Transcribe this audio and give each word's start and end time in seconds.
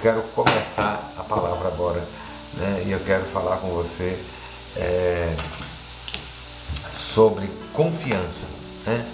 quero 0.00 0.22
começar 0.34 1.12
a 1.16 1.22
palavra 1.22 1.68
agora 1.68 2.02
né? 2.54 2.84
e 2.86 2.92
eu 2.92 3.00
quero 3.00 3.24
falar 3.24 3.56
com 3.58 3.68
você 3.68 4.18
é, 4.76 5.34
sobre 6.90 7.50
confiança. 7.72 8.46
Né? 8.86 9.04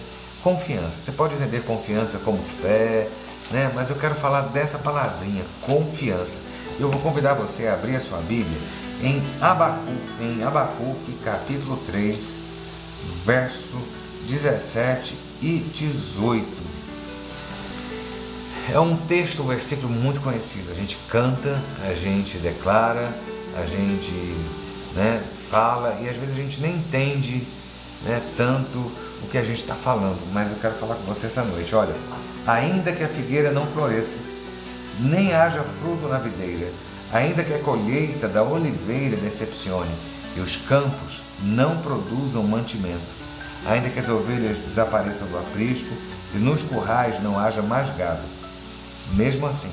Confiança. 0.42 0.98
Você 0.98 1.12
pode 1.12 1.34
entender 1.34 1.64
confiança 1.64 2.18
como 2.18 2.42
fé, 2.42 3.08
né? 3.50 3.70
mas 3.74 3.90
eu 3.90 3.96
quero 3.96 4.14
falar 4.14 4.42
dessa 4.42 4.78
palavrinha, 4.78 5.44
confiança. 5.62 6.40
Eu 6.78 6.90
vou 6.90 7.00
convidar 7.00 7.34
você 7.34 7.66
a 7.66 7.74
abrir 7.74 7.96
a 7.96 8.00
sua 8.00 8.18
Bíblia 8.18 8.60
em 9.02 9.22
Abacuque, 9.40 10.22
em 10.22 10.42
Abacuque 10.42 11.12
capítulo 11.24 11.76
3, 11.86 12.34
verso 13.24 13.80
17 14.26 15.16
e 15.40 15.58
18. 15.74 16.63
É 18.72 18.80
um 18.80 18.96
texto, 18.96 19.42
um 19.42 19.46
versículo 19.46 19.90
muito 19.90 20.20
conhecido. 20.20 20.70
A 20.70 20.74
gente 20.74 20.96
canta, 21.10 21.60
a 21.86 21.92
gente 21.92 22.38
declara, 22.38 23.14
a 23.56 23.66
gente 23.66 24.10
né, 24.94 25.22
fala 25.50 25.98
e 26.00 26.08
às 26.08 26.16
vezes 26.16 26.34
a 26.34 26.38
gente 26.38 26.60
nem 26.62 26.76
entende 26.76 27.46
né, 28.04 28.22
tanto 28.36 28.78
o 29.22 29.28
que 29.30 29.36
a 29.36 29.44
gente 29.44 29.60
está 29.60 29.74
falando. 29.74 30.18
Mas 30.32 30.50
eu 30.50 30.56
quero 30.56 30.74
falar 30.74 30.94
com 30.94 31.02
você 31.02 31.26
essa 31.26 31.44
noite. 31.44 31.74
Olha, 31.74 31.94
ainda 32.46 32.90
que 32.90 33.04
a 33.04 33.08
figueira 33.08 33.52
não 33.52 33.66
floresça, 33.66 34.20
nem 34.98 35.34
haja 35.34 35.62
fruto 35.62 36.08
na 36.08 36.18
videira, 36.18 36.72
ainda 37.12 37.44
que 37.44 37.52
a 37.52 37.58
colheita 37.58 38.26
da 38.28 38.42
oliveira 38.42 39.16
decepcione 39.16 39.94
e 40.36 40.40
os 40.40 40.56
campos 40.56 41.22
não 41.42 41.78
produzam 41.78 42.42
mantimento, 42.42 43.12
ainda 43.66 43.90
que 43.90 43.98
as 43.98 44.08
ovelhas 44.08 44.60
desapareçam 44.60 45.28
do 45.28 45.38
aprisco 45.38 45.94
e 46.34 46.38
nos 46.38 46.62
currais 46.62 47.22
não 47.22 47.38
haja 47.38 47.62
mais 47.62 47.94
gado, 47.96 48.22
mesmo 49.12 49.46
assim, 49.46 49.72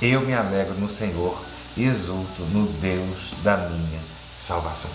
eu 0.00 0.20
me 0.20 0.34
alegro 0.34 0.74
no 0.74 0.88
Senhor 0.88 1.40
e 1.76 1.84
exulto 1.84 2.42
no 2.52 2.66
Deus 2.66 3.34
da 3.42 3.56
minha 3.56 4.00
salvação. 4.40 4.90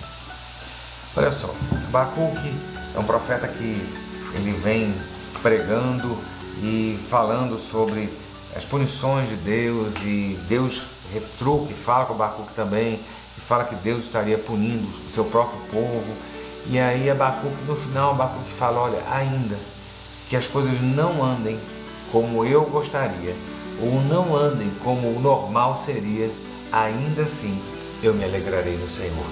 Olha 1.15 1.31
só, 1.31 1.53
Bacuque 1.89 2.53
é 2.95 2.99
um 2.99 3.03
profeta 3.03 3.47
que 3.47 3.81
ele 4.33 4.51
vem 4.61 4.93
pregando 5.41 6.17
e 6.61 6.99
falando 7.09 7.59
sobre 7.59 8.09
as 8.55 8.65
punições 8.65 9.29
de 9.29 9.35
Deus 9.35 9.95
e 10.03 10.39
Deus 10.47 10.83
retruque, 11.13 11.73
fala 11.73 12.05
com 12.05 12.13
Bacuque 12.15 12.53
também, 12.53 12.99
e 13.37 13.41
fala 13.41 13.63
que 13.63 13.75
Deus 13.75 14.03
estaria 14.03 14.37
punindo 14.37 14.87
o 15.07 15.09
seu 15.09 15.25
próprio 15.25 15.59
povo. 15.71 16.13
E 16.65 16.79
aí 16.79 17.09
Abacuque, 17.09 17.63
no 17.65 17.75
final, 17.75 18.11
Abacuque 18.11 18.51
fala, 18.51 18.79
olha, 18.79 19.03
ainda 19.09 19.57
que 20.27 20.35
as 20.35 20.47
coisas 20.47 20.81
não 20.81 21.23
andem 21.23 21.57
como 22.11 22.45
eu 22.45 22.63
gostaria, 22.65 23.35
ou 23.81 24.01
não 24.01 24.35
andem 24.35 24.71
como 24.83 25.07
o 25.07 25.19
normal 25.19 25.75
seria, 25.75 26.29
ainda 26.71 27.23
assim 27.23 27.61
eu 28.01 28.13
me 28.13 28.23
alegrarei 28.23 28.77
no 28.77 28.87
Senhor. 28.87 29.25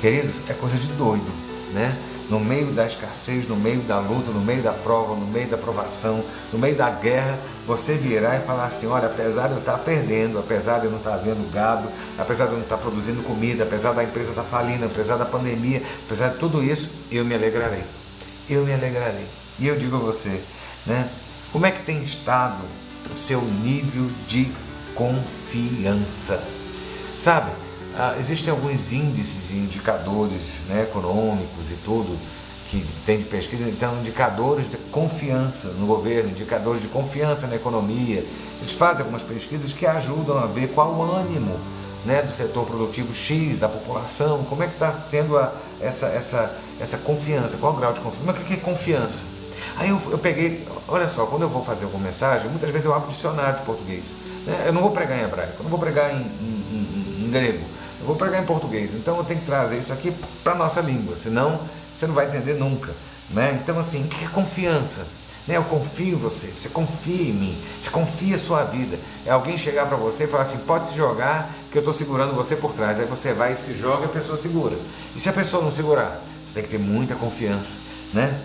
Queridos, 0.00 0.42
é 0.48 0.54
coisa 0.54 0.76
de 0.76 0.88
doido, 0.88 1.30
né? 1.72 1.96
No 2.28 2.40
meio 2.40 2.72
da 2.72 2.86
escassez, 2.86 3.46
no 3.46 3.56
meio 3.56 3.80
da 3.82 3.98
luta, 3.98 4.30
no 4.30 4.40
meio 4.40 4.62
da 4.62 4.72
prova, 4.72 5.14
no 5.14 5.26
meio 5.26 5.48
da 5.48 5.58
provação, 5.58 6.24
no 6.52 6.58
meio 6.58 6.74
da 6.74 6.88
guerra, 6.88 7.38
você 7.66 7.94
virar 7.94 8.36
e 8.36 8.40
falar 8.40 8.66
assim: 8.66 8.86
olha, 8.86 9.06
apesar 9.06 9.48
de 9.48 9.54
eu 9.54 9.58
estar 9.58 9.78
perdendo, 9.78 10.38
apesar 10.38 10.78
de 10.78 10.86
eu 10.86 10.90
não 10.90 10.98
estar 10.98 11.16
vendo 11.18 11.52
gado, 11.52 11.88
apesar 12.18 12.46
de 12.46 12.52
eu 12.52 12.56
não 12.56 12.64
estar 12.64 12.78
produzindo 12.78 13.22
comida, 13.22 13.64
apesar 13.64 13.92
da 13.92 14.02
empresa 14.02 14.30
estar 14.30 14.44
falindo, 14.44 14.86
apesar 14.86 15.16
da 15.16 15.24
pandemia, 15.24 15.82
apesar 16.06 16.28
de 16.28 16.38
tudo 16.38 16.62
isso, 16.62 16.90
eu 17.10 17.24
me 17.24 17.34
alegrarei. 17.34 17.84
Eu 18.48 18.64
me 18.64 18.72
alegrarei. 18.72 19.26
E 19.58 19.66
eu 19.66 19.76
digo 19.76 19.96
a 19.96 20.00
você, 20.00 20.40
né? 20.86 21.08
Como 21.52 21.66
é 21.66 21.70
que 21.70 21.84
tem 21.84 22.02
estado 22.02 22.62
o 23.10 23.14
seu 23.14 23.42
nível 23.42 24.10
de 24.26 24.50
confiança? 24.94 26.42
Sabe, 27.18 27.50
ah, 27.94 28.16
existem 28.18 28.50
alguns 28.50 28.90
índices 28.90 29.50
e 29.50 29.56
indicadores 29.56 30.62
né, 30.66 30.84
econômicos 30.84 31.70
e 31.70 31.74
tudo 31.84 32.18
que 32.70 32.82
tem 33.04 33.18
de 33.18 33.26
pesquisa, 33.26 33.68
então 33.68 33.98
indicadores 33.98 34.70
de 34.70 34.78
confiança 34.78 35.68
no 35.72 35.84
governo, 35.84 36.30
indicadores 36.30 36.80
de 36.80 36.88
confiança 36.88 37.46
na 37.46 37.56
economia. 37.56 38.24
Eles 38.58 38.72
fazem 38.72 39.00
algumas 39.00 39.22
pesquisas 39.22 39.74
que 39.74 39.84
ajudam 39.84 40.38
a 40.38 40.46
ver 40.46 40.68
qual 40.68 40.90
o 40.90 41.02
ânimo 41.02 41.60
né, 42.06 42.22
do 42.22 42.32
setor 42.32 42.64
produtivo 42.64 43.14
X, 43.14 43.58
da 43.58 43.68
população, 43.68 44.42
como 44.44 44.62
é 44.62 44.66
que 44.66 44.72
está 44.72 44.90
tendo 45.10 45.36
a, 45.36 45.52
essa, 45.82 46.06
essa, 46.06 46.58
essa 46.80 46.96
confiança, 46.96 47.58
qual 47.58 47.74
o 47.74 47.76
grau 47.76 47.92
de 47.92 48.00
confiança. 48.00 48.24
Mas 48.24 48.40
o 48.40 48.44
que 48.46 48.54
é 48.54 48.56
confiança? 48.56 49.31
Aí 49.76 49.88
eu, 49.88 50.00
eu, 50.10 50.18
peguei, 50.18 50.66
olha 50.86 51.08
só, 51.08 51.26
quando 51.26 51.42
eu 51.42 51.48
vou 51.48 51.64
fazer 51.64 51.84
alguma 51.84 52.04
mensagem, 52.04 52.48
muitas 52.48 52.70
vezes 52.70 52.84
eu 52.84 52.94
abro 52.94 53.08
dicionário 53.08 53.60
de 53.60 53.64
português. 53.64 54.14
Né? 54.46 54.64
Eu 54.66 54.72
não 54.72 54.82
vou 54.82 54.90
pregar 54.90 55.18
em 55.18 55.22
hebraico, 55.22 55.54
eu 55.58 55.62
não 55.62 55.70
vou 55.70 55.78
pregar 55.78 56.12
em, 56.12 56.18
em, 56.18 57.20
em, 57.20 57.24
em 57.24 57.30
grego, 57.30 57.64
eu 58.00 58.06
vou 58.06 58.16
pregar 58.16 58.42
em 58.42 58.46
português. 58.46 58.94
Então 58.94 59.16
eu 59.16 59.24
tenho 59.24 59.40
que 59.40 59.46
trazer 59.46 59.78
isso 59.78 59.92
aqui 59.92 60.14
para 60.44 60.52
a 60.52 60.56
nossa 60.56 60.80
língua, 60.80 61.16
senão 61.16 61.60
você 61.94 62.06
não 62.06 62.14
vai 62.14 62.26
entender 62.26 62.54
nunca. 62.54 62.92
Né? 63.30 63.58
Então, 63.62 63.78
assim, 63.78 64.04
o 64.04 64.08
que 64.08 64.24
é 64.24 64.28
confiança? 64.28 65.06
Né? 65.46 65.56
Eu 65.56 65.64
confio 65.64 66.14
em 66.14 66.16
você, 66.16 66.48
você 66.48 66.68
confia 66.68 67.30
em 67.30 67.32
mim, 67.32 67.62
você 67.80 67.90
confia 67.90 68.34
a 68.34 68.38
sua 68.38 68.64
vida. 68.64 68.98
É 69.26 69.30
alguém 69.30 69.56
chegar 69.56 69.86
para 69.86 69.96
você 69.96 70.24
e 70.24 70.26
falar 70.26 70.44
assim: 70.44 70.58
pode 70.58 70.88
se 70.88 70.96
jogar, 70.96 71.50
que 71.70 71.78
eu 71.78 71.80
estou 71.80 71.94
segurando 71.94 72.34
você 72.34 72.54
por 72.54 72.72
trás. 72.72 73.00
Aí 73.00 73.06
você 73.06 73.32
vai 73.32 73.52
e 73.52 73.56
se 73.56 73.74
joga 73.74 74.02
e 74.02 74.04
a 74.06 74.08
pessoa 74.08 74.36
segura. 74.36 74.76
E 75.16 75.20
se 75.20 75.28
a 75.28 75.32
pessoa 75.32 75.62
não 75.62 75.70
segurar? 75.70 76.20
Você 76.44 76.54
tem 76.54 76.62
que 76.62 76.68
ter 76.68 76.78
muita 76.78 77.14
confiança. 77.14 77.74
Né? 78.12 78.38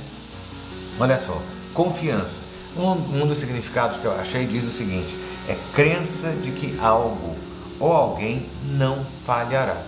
Olha 0.99 1.19
só, 1.19 1.39
confiança. 1.73 2.41
Um, 2.75 3.21
um 3.21 3.27
dos 3.27 3.39
significados 3.39 3.97
que 3.97 4.05
eu 4.05 4.19
achei 4.19 4.45
diz 4.45 4.65
o 4.65 4.71
seguinte: 4.71 5.17
é 5.47 5.55
crença 5.73 6.31
de 6.31 6.51
que 6.51 6.77
algo 6.79 7.35
ou 7.79 7.93
alguém 7.93 8.45
não 8.65 9.05
falhará. 9.05 9.81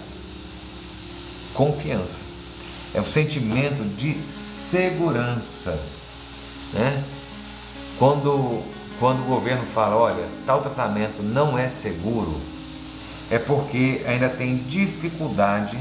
Confiança. 1.54 2.22
É 2.94 3.02
um 3.02 3.06
sentimento 3.06 3.84
de 3.84 4.28
segurança. 4.28 5.80
Né? 6.74 7.04
Quando, 7.98 8.64
quando 9.00 9.22
o 9.22 9.26
governo 9.26 9.66
fala, 9.66 9.96
olha, 9.96 10.26
tal 10.46 10.62
tratamento 10.62 11.22
não 11.22 11.58
é 11.58 11.68
seguro, 11.70 12.40
é 13.30 13.38
porque 13.38 14.04
ainda 14.08 14.30
tem 14.30 14.58
dificuldade 14.58 15.78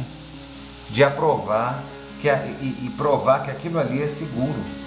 de 0.91 1.05
aprovar 1.05 1.83
que 2.21 2.29
e, 2.29 2.87
e 2.87 2.93
provar 2.97 3.43
que 3.43 3.51
aquilo 3.51 3.79
ali 3.79 4.03
é 4.03 4.09
seguro 4.09 4.78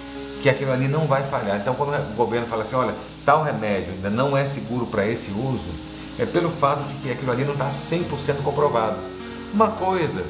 que 0.41 0.49
aquilo 0.49 0.71
ali 0.71 0.87
não 0.87 1.05
vai 1.05 1.23
falhar. 1.23 1.57
Então, 1.57 1.75
quando 1.75 1.93
o 1.93 2.15
governo 2.15 2.47
fala 2.47 2.63
assim, 2.63 2.75
olha, 2.75 2.95
tal 3.25 3.43
remédio 3.43 3.93
ainda 3.93 4.09
não 4.09 4.35
é 4.35 4.45
seguro 4.45 4.87
para 4.87 5.05
esse 5.07 5.31
uso, 5.31 5.69
é 6.17 6.25
pelo 6.25 6.49
fato 6.49 6.83
de 6.83 6.93
que 6.95 7.11
aquilo 7.11 7.31
ali 7.31 7.45
não 7.45 7.53
está 7.53 7.69
100% 7.69 8.41
comprovado. 8.43 8.97
Uma 9.53 9.69
coisa 9.71 10.25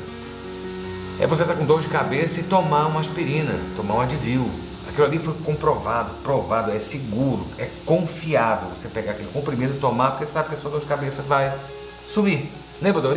é 1.19 1.25
você 1.27 1.43
estar 1.43 1.53
tá 1.53 1.59
com 1.59 1.65
dor 1.65 1.79
de 1.79 1.87
cabeça 1.87 2.39
e 2.39 2.43
tomar 2.43 2.87
uma 2.87 2.99
aspirina, 2.99 3.53
tomar 3.75 3.95
um 3.95 4.01
Advil. 4.01 4.49
Aquilo 4.89 5.05
ali 5.05 5.19
foi 5.19 5.33
comprovado, 5.45 6.11
provado, 6.23 6.71
é 6.71 6.79
seguro, 6.79 7.45
é 7.57 7.69
confiável 7.85 8.69
você 8.69 8.89
pegar 8.89 9.13
aquele 9.13 9.29
comprimido 9.31 9.75
e 9.75 9.79
tomar, 9.79 10.11
porque 10.11 10.25
sabe 10.25 10.49
que 10.49 10.55
a 10.55 10.57
sua 10.57 10.71
dor 10.71 10.81
de 10.81 10.85
cabeça 10.85 11.21
vai 11.21 11.57
sumir. 12.05 12.51
Lembra 12.81 13.01
do 13.01 13.13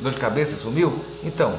dor 0.00 0.12
de 0.12 0.18
cabeça 0.18 0.56
sumiu? 0.56 0.98
Então, 1.22 1.54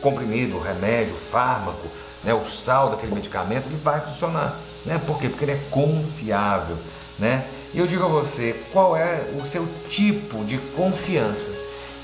comprimido, 0.00 0.60
remédio, 0.60 1.16
fármaco, 1.16 1.88
né, 2.24 2.34
o 2.34 2.44
sal 2.44 2.90
daquele 2.90 3.14
medicamento, 3.14 3.66
ele 3.66 3.80
vai 3.82 4.00
funcionar. 4.00 4.58
Né? 4.84 5.00
Por 5.06 5.18
quê? 5.18 5.28
Porque 5.28 5.44
ele 5.44 5.52
é 5.52 5.60
confiável. 5.70 6.76
Né? 7.18 7.46
E 7.74 7.78
eu 7.78 7.86
digo 7.86 8.04
a 8.04 8.08
você, 8.08 8.64
qual 8.72 8.96
é 8.96 9.30
o 9.40 9.44
seu 9.44 9.68
tipo 9.88 10.44
de 10.44 10.58
confiança? 10.76 11.50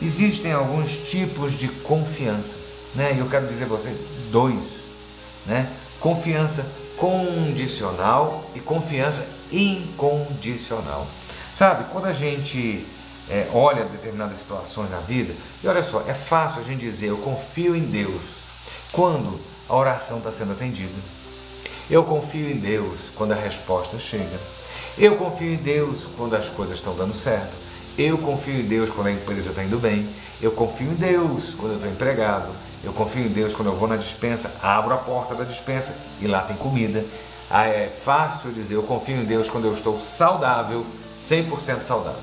Existem 0.02 0.52
alguns 0.52 0.98
tipos 0.98 1.52
de 1.52 1.68
confiança. 1.68 2.56
Né? 2.94 3.14
E 3.14 3.18
eu 3.18 3.28
quero 3.28 3.46
dizer 3.46 3.64
a 3.64 3.68
você 3.68 3.96
dois. 4.30 4.90
Né? 5.46 5.70
Confiança 6.00 6.66
condicional 6.96 8.50
e 8.54 8.60
confiança 8.60 9.26
incondicional. 9.50 11.06
Sabe, 11.52 11.84
quando 11.92 12.06
a 12.06 12.12
gente 12.12 12.86
é, 13.30 13.48
olha 13.52 13.84
determinadas 13.84 14.38
situações 14.38 14.90
na 14.90 14.98
vida, 14.98 15.34
e 15.62 15.68
olha 15.68 15.82
só, 15.82 16.04
é 16.06 16.14
fácil 16.14 16.60
a 16.60 16.64
gente 16.64 16.80
dizer 16.80 17.08
eu 17.08 17.18
confio 17.18 17.74
em 17.74 17.82
Deus 17.82 18.38
quando 18.92 19.40
a 19.68 19.74
oração 19.74 20.18
está 20.18 20.30
sendo 20.30 20.52
atendida. 20.52 20.92
Eu 21.90 22.04
confio 22.04 22.50
em 22.50 22.56
Deus 22.56 23.10
quando 23.14 23.32
a 23.32 23.36
resposta 23.36 23.98
chega. 23.98 24.38
Eu 24.96 25.16
confio 25.16 25.52
em 25.52 25.56
Deus 25.56 26.06
quando 26.16 26.34
as 26.36 26.48
coisas 26.48 26.76
estão 26.76 26.94
dando 26.94 27.12
certo. 27.12 27.54
Eu 27.96 28.18
confio 28.18 28.60
em 28.60 28.64
Deus 28.64 28.90
quando 28.90 29.08
a 29.08 29.12
empresa 29.12 29.50
está 29.50 29.62
indo 29.62 29.78
bem. 29.78 30.08
Eu 30.40 30.52
confio 30.52 30.88
em 30.88 30.94
Deus 30.94 31.54
quando 31.54 31.72
eu 31.72 31.76
estou 31.76 31.90
empregado. 31.90 32.50
Eu 32.82 32.92
confio 32.92 33.24
em 33.24 33.28
Deus 33.28 33.54
quando 33.54 33.68
eu 33.68 33.76
vou 33.76 33.88
na 33.88 33.96
dispensa, 33.96 34.52
abro 34.62 34.92
a 34.92 34.98
porta 34.98 35.34
da 35.34 35.44
dispensa 35.44 35.96
e 36.20 36.26
lá 36.26 36.42
tem 36.42 36.56
comida. 36.56 37.04
Ah, 37.50 37.66
é 37.66 37.88
fácil 37.88 38.52
dizer 38.52 38.74
eu 38.74 38.82
confio 38.82 39.16
em 39.16 39.24
Deus 39.24 39.48
quando 39.48 39.66
eu 39.66 39.72
estou 39.72 39.98
saudável, 39.98 40.84
100% 41.18 41.82
saudável. 41.82 42.20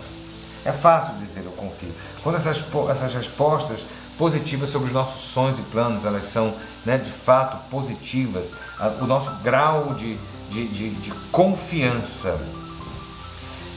É 0.64 0.72
fácil 0.72 1.16
dizer 1.16 1.44
eu 1.44 1.52
confio. 1.52 1.92
Quando 2.22 2.36
essas, 2.36 2.64
essas 2.90 3.14
respostas 3.14 3.86
positivas 4.18 4.70
sobre 4.70 4.88
os 4.88 4.94
nossos 4.94 5.22
sonhos 5.22 5.60
e 5.60 5.62
planos, 5.64 6.06
elas 6.06 6.26
são 6.26 6.54
né, 6.86 6.98
de 6.98 7.12
fato 7.12 7.58
positivas. 7.70 8.54
O 9.02 9.06
nosso 9.06 9.32
grau 9.44 9.94
de, 9.94 10.18
de, 10.50 10.68
de, 10.68 10.90
de 10.92 11.12
confiança 11.32 12.40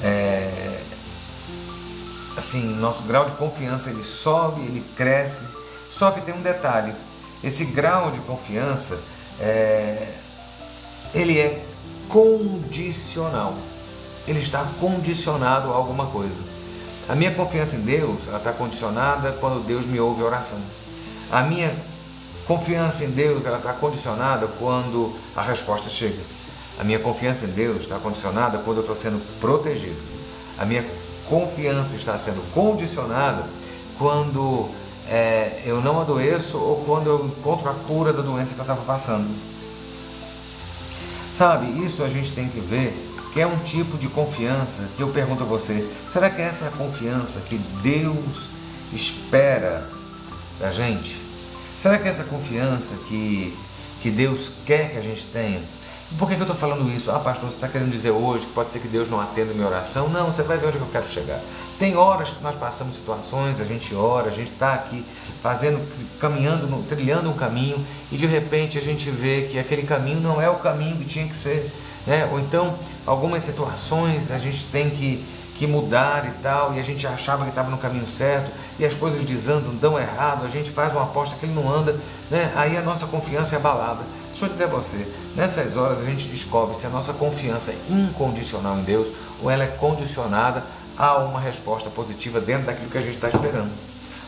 é, 0.02 0.82
assim, 2.36 2.62
nosso 2.76 3.02
grau 3.04 3.24
de 3.24 3.32
confiança 3.32 3.90
ele 3.90 4.02
sobe, 4.02 4.60
ele 4.62 4.84
cresce. 4.96 5.48
Só 5.90 6.10
que 6.10 6.20
tem 6.20 6.34
um 6.34 6.42
detalhe: 6.42 6.94
esse 7.42 7.64
grau 7.64 8.10
de 8.10 8.20
confiança 8.20 8.98
é, 9.40 10.12
ele 11.14 11.38
é 11.38 11.64
condicional. 12.08 13.54
Ele 14.26 14.40
está 14.40 14.66
condicionado 14.80 15.70
a 15.72 15.76
alguma 15.76 16.06
coisa. 16.06 16.53
A 17.08 17.14
minha 17.14 17.32
confiança 17.32 17.76
em 17.76 17.80
Deus 17.80 18.22
está 18.26 18.52
condicionada 18.52 19.32
quando 19.32 19.64
Deus 19.66 19.84
me 19.84 20.00
ouve 20.00 20.22
a 20.22 20.24
oração. 20.24 20.58
A 21.30 21.42
minha 21.42 21.74
confiança 22.46 23.04
em 23.04 23.10
Deus 23.10 23.44
está 23.44 23.72
condicionada 23.74 24.46
quando 24.58 25.12
a 25.36 25.42
resposta 25.42 25.90
chega. 25.90 26.22
A 26.78 26.84
minha 26.84 26.98
confiança 26.98 27.44
em 27.44 27.50
Deus 27.50 27.82
está 27.82 27.98
condicionada 27.98 28.58
quando 28.58 28.78
eu 28.78 28.80
estou 28.82 28.96
sendo 28.96 29.20
protegido. 29.38 30.00
A 30.58 30.64
minha 30.64 30.84
confiança 31.28 31.94
está 31.96 32.16
sendo 32.16 32.42
condicionada 32.52 33.44
quando 33.98 34.70
é, 35.08 35.62
eu 35.66 35.82
não 35.82 36.00
adoeço 36.00 36.58
ou 36.58 36.84
quando 36.84 37.08
eu 37.08 37.26
encontro 37.26 37.68
a 37.68 37.74
cura 37.74 38.12
da 38.12 38.22
doença 38.22 38.54
que 38.54 38.60
eu 38.60 38.64
estava 38.64 38.82
passando. 38.82 39.28
Sabe, 41.34 41.84
isso 41.84 42.02
a 42.02 42.08
gente 42.08 42.32
tem 42.32 42.48
que 42.48 42.60
ver 42.60 43.03
que 43.34 43.40
é 43.40 43.46
um 43.46 43.58
tipo 43.58 43.98
de 43.98 44.08
confiança 44.08 44.88
que 44.96 45.02
eu 45.02 45.08
pergunto 45.08 45.42
a 45.42 45.46
você: 45.46 45.90
será 46.08 46.30
que 46.30 46.40
essa 46.40 46.66
é 46.66 46.68
a 46.68 46.70
confiança 46.70 47.40
que 47.40 47.58
Deus 47.82 48.50
espera 48.92 49.90
da 50.60 50.70
gente? 50.70 51.20
Será 51.76 51.98
que 51.98 52.06
é 52.06 52.10
essa 52.10 52.22
confiança 52.22 52.94
que, 53.08 53.52
que 54.00 54.08
Deus 54.08 54.52
quer 54.64 54.92
que 54.92 54.98
a 54.98 55.02
gente 55.02 55.26
tenha? 55.26 55.60
Por 56.18 56.28
que, 56.28 56.34
que 56.36 56.42
eu 56.42 56.44
estou 56.44 56.56
falando 56.56 56.88
isso? 56.94 57.10
Ah, 57.10 57.18
pastor, 57.18 57.50
você 57.50 57.56
está 57.56 57.66
querendo 57.66 57.90
dizer 57.90 58.10
hoje 58.10 58.46
que 58.46 58.52
pode 58.52 58.70
ser 58.70 58.78
que 58.78 58.86
Deus 58.86 59.08
não 59.08 59.20
atenda 59.20 59.50
a 59.50 59.54
minha 59.54 59.66
oração? 59.66 60.08
Não, 60.08 60.26
você 60.26 60.42
vai 60.42 60.58
ver 60.58 60.68
onde 60.68 60.78
eu 60.78 60.86
quero 60.92 61.08
chegar. 61.08 61.40
Tem 61.78 61.96
horas 61.96 62.30
que 62.30 62.42
nós 62.42 62.54
passamos 62.54 62.94
situações, 62.94 63.60
a 63.60 63.64
gente 63.64 63.94
ora, 63.94 64.28
a 64.28 64.30
gente 64.30 64.52
está 64.52 64.74
aqui 64.74 65.04
fazendo, 65.42 65.80
caminhando, 66.20 66.86
trilhando 66.88 67.30
um 67.30 67.32
caminho 67.32 67.84
e 68.12 68.16
de 68.16 68.26
repente 68.26 68.78
a 68.78 68.82
gente 68.82 69.10
vê 69.10 69.48
que 69.50 69.58
aquele 69.58 69.82
caminho 69.82 70.20
não 70.20 70.40
é 70.40 70.48
o 70.48 70.56
caminho 70.56 70.96
que 70.98 71.04
tinha 71.04 71.26
que 71.26 71.36
ser. 71.36 71.72
Né? 72.06 72.28
Ou 72.30 72.38
então, 72.38 72.78
algumas 73.06 73.42
situações 73.42 74.30
a 74.30 74.38
gente 74.38 74.66
tem 74.66 74.90
que, 74.90 75.24
que 75.56 75.66
mudar 75.66 76.26
e 76.28 76.42
tal, 76.42 76.74
e 76.74 76.78
a 76.78 76.82
gente 76.82 77.06
achava 77.06 77.44
que 77.44 77.50
estava 77.50 77.70
no 77.70 77.78
caminho 77.78 78.06
certo, 78.06 78.52
e 78.78 78.84
as 78.84 78.94
coisas 78.94 79.24
desandam, 79.24 79.74
dão 79.74 79.98
errado, 79.98 80.44
a 80.44 80.48
gente 80.48 80.70
faz 80.70 80.92
uma 80.92 81.04
aposta 81.04 81.34
que 81.36 81.46
ele 81.46 81.54
não 81.54 81.72
anda, 81.72 81.98
né? 82.30 82.52
aí 82.54 82.76
a 82.76 82.82
nossa 82.82 83.06
confiança 83.06 83.56
é 83.56 83.58
abalada. 83.58 84.02
Deixa 84.34 84.46
eu 84.46 84.50
dizer 84.50 84.64
a 84.64 84.66
você, 84.66 85.06
nessas 85.36 85.76
horas 85.76 86.00
a 86.00 86.04
gente 86.04 86.26
descobre 86.26 86.76
se 86.76 86.84
a 86.88 86.90
nossa 86.90 87.12
confiança 87.12 87.70
é 87.70 87.76
incondicional 87.88 88.76
em 88.78 88.82
Deus 88.82 89.12
ou 89.40 89.48
ela 89.48 89.62
é 89.62 89.68
condicionada 89.68 90.64
a 90.98 91.18
uma 91.18 91.38
resposta 91.38 91.88
positiva 91.88 92.40
dentro 92.40 92.66
daquilo 92.66 92.90
que 92.90 92.98
a 92.98 93.00
gente 93.00 93.14
está 93.14 93.28
esperando. 93.28 93.70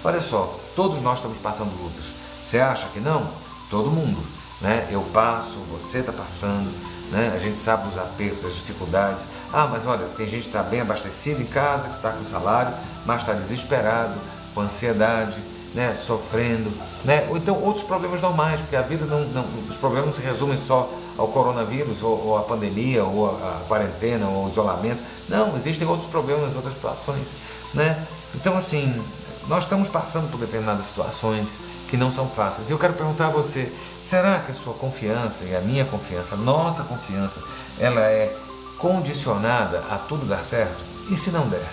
Olha 0.05 0.21
só, 0.21 0.61
todos 0.77 1.03
nós 1.03 1.19
estamos 1.19 1.39
passando 1.39 1.77
lutas. 1.83 2.15
Você 2.41 2.61
acha 2.61 2.87
que 2.91 3.01
não? 3.01 3.29
Todo 3.69 3.91
mundo. 3.91 4.25
Né? 4.61 4.87
Eu 4.93 5.03
passo, 5.13 5.59
você 5.73 5.99
está 5.99 6.13
passando, 6.13 6.73
né? 7.11 7.33
a 7.35 7.39
gente 7.41 7.57
sabe 7.57 7.89
dos 7.89 7.99
apertos, 7.99 8.43
das 8.43 8.55
dificuldades. 8.55 9.25
Ah, 9.53 9.67
mas 9.67 9.87
olha, 9.87 10.07
tem 10.17 10.29
gente 10.29 10.43
que 10.43 10.49
está 10.51 10.63
bem 10.63 10.83
abastecida 10.83 11.43
em 11.43 11.47
casa, 11.47 11.89
que 11.89 11.97
está 11.97 12.13
com 12.13 12.25
salário, 12.27 12.73
mas 13.05 13.23
está 13.23 13.33
desesperado, 13.33 14.15
com 14.55 14.61
ansiedade, 14.61 15.43
né, 15.77 15.95
sofrendo, 15.95 16.73
né? 17.05 17.27
ou 17.29 17.37
então 17.37 17.63
outros 17.63 17.85
problemas 17.85 18.23
normais, 18.23 18.63
porque 18.63 18.75
a 18.75 18.81
vida 18.81 19.05
não, 19.05 19.27
não 19.27 19.45
os 19.69 19.77
problemas 19.77 20.07
não 20.07 20.15
se 20.15 20.23
resumem 20.23 20.57
só 20.57 20.91
ao 21.19 21.29
coronavírus, 21.29 22.03
ou, 22.03 22.29
ou 22.29 22.39
à 22.39 22.43
pandemia, 22.43 23.05
ou 23.05 23.27
à 23.27 23.61
quarentena, 23.69 24.27
ou 24.27 24.45
ao 24.45 24.49
isolamento. 24.49 25.03
Não, 25.29 25.55
existem 25.55 25.87
outros 25.87 26.09
problemas, 26.09 26.57
outras 26.57 26.73
situações. 26.73 27.33
Né? 27.75 28.07
Então, 28.35 28.57
assim, 28.57 29.03
nós 29.47 29.65
estamos 29.65 29.91
passando 29.91 30.31
por 30.31 30.41
determinadas 30.41 30.87
situações 30.87 31.59
que 31.89 31.97
não 31.99 32.11
são 32.11 32.27
fáceis. 32.27 32.71
E 32.71 32.73
eu 32.73 32.79
quero 32.79 32.95
perguntar 32.95 33.27
a 33.27 33.31
você: 33.31 33.71
será 34.01 34.39
que 34.39 34.53
a 34.53 34.55
sua 34.55 34.73
confiança 34.73 35.45
e 35.45 35.55
a 35.55 35.61
minha 35.61 35.85
confiança, 35.85 36.37
nossa 36.37 36.85
confiança, 36.85 37.43
ela 37.79 38.01
é 38.01 38.35
condicionada 38.79 39.85
a 39.91 39.99
tudo 39.99 40.25
dar 40.25 40.43
certo? 40.43 40.83
E 41.11 41.19
se 41.19 41.31
não 41.31 41.47
der? 41.49 41.69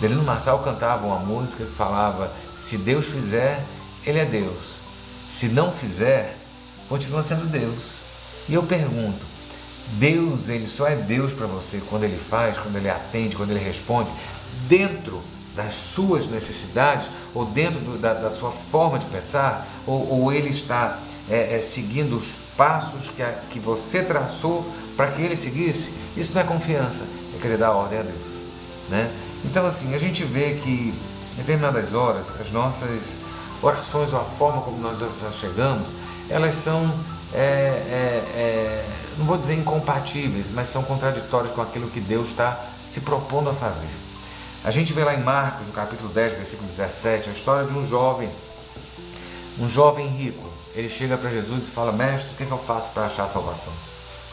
Delino 0.00 0.22
Marçal 0.22 0.58
cantava 0.60 1.06
uma 1.06 1.18
música 1.18 1.64
que 1.64 1.72
falava 1.72 2.30
se 2.64 2.78
Deus 2.78 3.04
fizer, 3.04 3.62
Ele 4.06 4.18
é 4.18 4.24
Deus. 4.24 4.78
Se 5.36 5.48
não 5.48 5.70
fizer, 5.70 6.34
continua 6.88 7.22
sendo 7.22 7.44
Deus. 7.46 7.98
E 8.48 8.54
eu 8.54 8.62
pergunto: 8.62 9.26
Deus, 9.98 10.48
Ele 10.48 10.66
só 10.66 10.86
é 10.86 10.96
Deus 10.96 11.34
para 11.34 11.46
você 11.46 11.82
quando 11.90 12.04
Ele 12.04 12.16
faz, 12.16 12.56
quando 12.56 12.76
Ele 12.76 12.88
atende, 12.88 13.36
quando 13.36 13.50
Ele 13.50 13.62
responde, 13.62 14.10
dentro 14.66 15.22
das 15.54 15.74
suas 15.74 16.26
necessidades 16.26 17.10
ou 17.34 17.44
dentro 17.44 17.80
do, 17.80 17.98
da, 17.98 18.14
da, 18.14 18.30
sua 18.30 18.50
forma 18.50 18.98
de 18.98 19.04
pensar? 19.06 19.68
Ou, 19.86 20.22
ou 20.22 20.32
Ele 20.32 20.48
está 20.48 21.00
é, 21.28 21.58
é, 21.58 21.62
seguindo 21.62 22.16
os 22.16 22.32
passos 22.56 23.10
que, 23.10 23.22
a, 23.22 23.30
que 23.50 23.60
você 23.60 24.02
traçou 24.02 24.64
para 24.96 25.10
que 25.10 25.20
Ele 25.20 25.36
seguisse? 25.36 25.92
Isso 26.16 26.32
não 26.32 26.40
é 26.40 26.44
confiança, 26.44 27.04
é 27.36 27.38
querer 27.42 27.58
dar 27.58 27.72
ordem 27.72 27.98
a 27.98 28.02
Deus. 28.02 28.42
Né? 28.88 29.12
Então, 29.44 29.66
assim, 29.66 29.94
a 29.94 29.98
gente 29.98 30.24
vê 30.24 30.54
que 30.54 30.94
em 31.34 31.38
determinadas 31.38 31.94
horas, 31.94 32.34
as 32.40 32.50
nossas 32.50 33.16
orações 33.62 34.12
ou 34.12 34.20
a 34.20 34.24
forma 34.24 34.62
como 34.62 34.78
nós 34.78 34.98
chegamos, 35.34 35.88
elas 36.28 36.54
são, 36.54 36.92
é, 37.32 37.38
é, 37.38 38.22
é, 38.34 38.86
não 39.18 39.26
vou 39.26 39.36
dizer 39.36 39.54
incompatíveis, 39.54 40.50
mas 40.50 40.68
são 40.68 40.82
contraditórias 40.82 41.52
com 41.52 41.62
aquilo 41.62 41.88
que 41.88 42.00
Deus 42.00 42.28
está 42.28 42.66
se 42.86 43.00
propondo 43.00 43.50
a 43.50 43.54
fazer. 43.54 43.88
A 44.64 44.70
gente 44.70 44.92
vê 44.92 45.04
lá 45.04 45.14
em 45.14 45.22
Marcos, 45.22 45.66
no 45.66 45.72
capítulo 45.72 46.08
10, 46.08 46.34
versículo 46.34 46.68
17, 46.68 47.28
a 47.28 47.32
história 47.32 47.66
de 47.66 47.76
um 47.76 47.86
jovem, 47.86 48.30
um 49.58 49.68
jovem 49.68 50.06
rico. 50.08 50.48
Ele 50.74 50.88
chega 50.88 51.16
para 51.16 51.30
Jesus 51.30 51.68
e 51.68 51.70
fala: 51.70 51.92
Mestre, 51.92 52.32
o 52.32 52.36
que, 52.36 52.44
é 52.44 52.46
que 52.46 52.52
eu 52.52 52.58
faço 52.58 52.90
para 52.90 53.04
achar 53.04 53.28
salvação? 53.28 53.72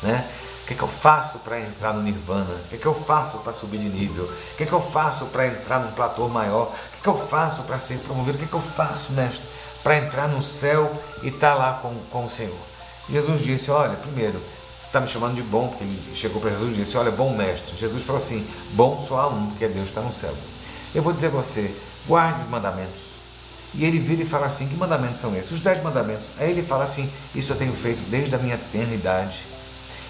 Né? 0.01 0.25
Que, 0.72 0.76
é 0.76 0.78
que 0.78 0.84
eu 0.84 0.88
faço 0.88 1.40
para 1.40 1.60
entrar 1.60 1.94
no 1.94 2.02
Nirvana? 2.02 2.54
O 2.54 2.70
que, 2.70 2.76
é 2.76 2.78
que 2.78 2.86
eu 2.86 2.94
faço 2.94 3.40
para 3.40 3.52
subir 3.52 3.78
de 3.78 3.90
nível? 3.90 4.24
O 4.24 4.56
que, 4.56 4.64
é 4.64 4.66
que 4.66 4.72
eu 4.72 4.80
faço 4.80 5.26
para 5.26 5.46
entrar 5.48 5.80
num 5.80 5.92
platô 5.92 6.30
maior? 6.30 6.68
O 6.68 6.92
que, 6.92 7.00
é 7.00 7.02
que 7.04 7.10
eu 7.10 7.18
faço 7.18 7.64
para 7.64 7.78
ser 7.78 7.98
promovido? 7.98 8.38
O 8.38 8.40
que, 8.40 8.46
é 8.46 8.48
que 8.48 8.54
eu 8.54 8.62
faço, 8.62 9.12
mestre, 9.12 9.50
para 9.84 9.98
entrar 9.98 10.30
no 10.30 10.42
céu 10.42 10.90
e 11.22 11.28
estar 11.28 11.52
tá 11.52 11.56
lá 11.56 11.74
com, 11.82 11.94
com 12.10 12.24
o 12.24 12.30
Senhor? 12.30 12.56
Jesus 13.10 13.42
disse: 13.42 13.70
Olha, 13.70 13.98
primeiro, 13.98 14.42
você 14.80 14.86
está 14.86 15.02
me 15.02 15.10
chamando 15.10 15.36
de 15.36 15.42
bom, 15.42 15.68
porque 15.68 15.84
ele 15.84 16.16
chegou 16.16 16.40
para 16.40 16.52
Jesus 16.52 16.72
e 16.72 16.76
disse: 16.76 16.98
Olha, 16.98 17.12
bom 17.12 17.36
mestre. 17.36 17.76
Jesus 17.76 18.04
falou 18.04 18.22
assim: 18.22 18.48
Bom 18.72 18.98
só 18.98 19.20
há 19.20 19.28
um, 19.28 19.48
porque 19.48 19.68
Deus 19.68 19.88
está 19.88 20.00
no 20.00 20.14
céu. 20.14 20.34
Eu 20.96 21.04
vou 21.04 21.12
dizer 21.12 21.28
a 21.28 21.32
você: 21.32 21.76
guarde 22.08 22.44
os 22.44 22.50
mandamentos. 22.50 23.12
E 23.74 23.84
ele 23.84 24.00
vira 24.00 24.24
e 24.24 24.25
fala 24.25 24.46
assim: 24.46 24.70
Que 24.70 24.75
mandamentos 24.75 25.20
são 25.20 25.36
esses? 25.36 25.51
Os 25.51 25.60
dez 25.60 25.84
mandamentos. 25.84 26.28
Aí 26.40 26.50
ele 26.50 26.63
fala 26.63 26.86
assim: 26.86 27.12
Isso 27.36 27.51
eu 27.51 27.58
tenho 27.58 27.74
feito 27.74 28.10
desde 28.10 28.34
a 28.34 28.38
minha 28.38 28.58
tenra 28.72 28.94
idade 28.94 29.50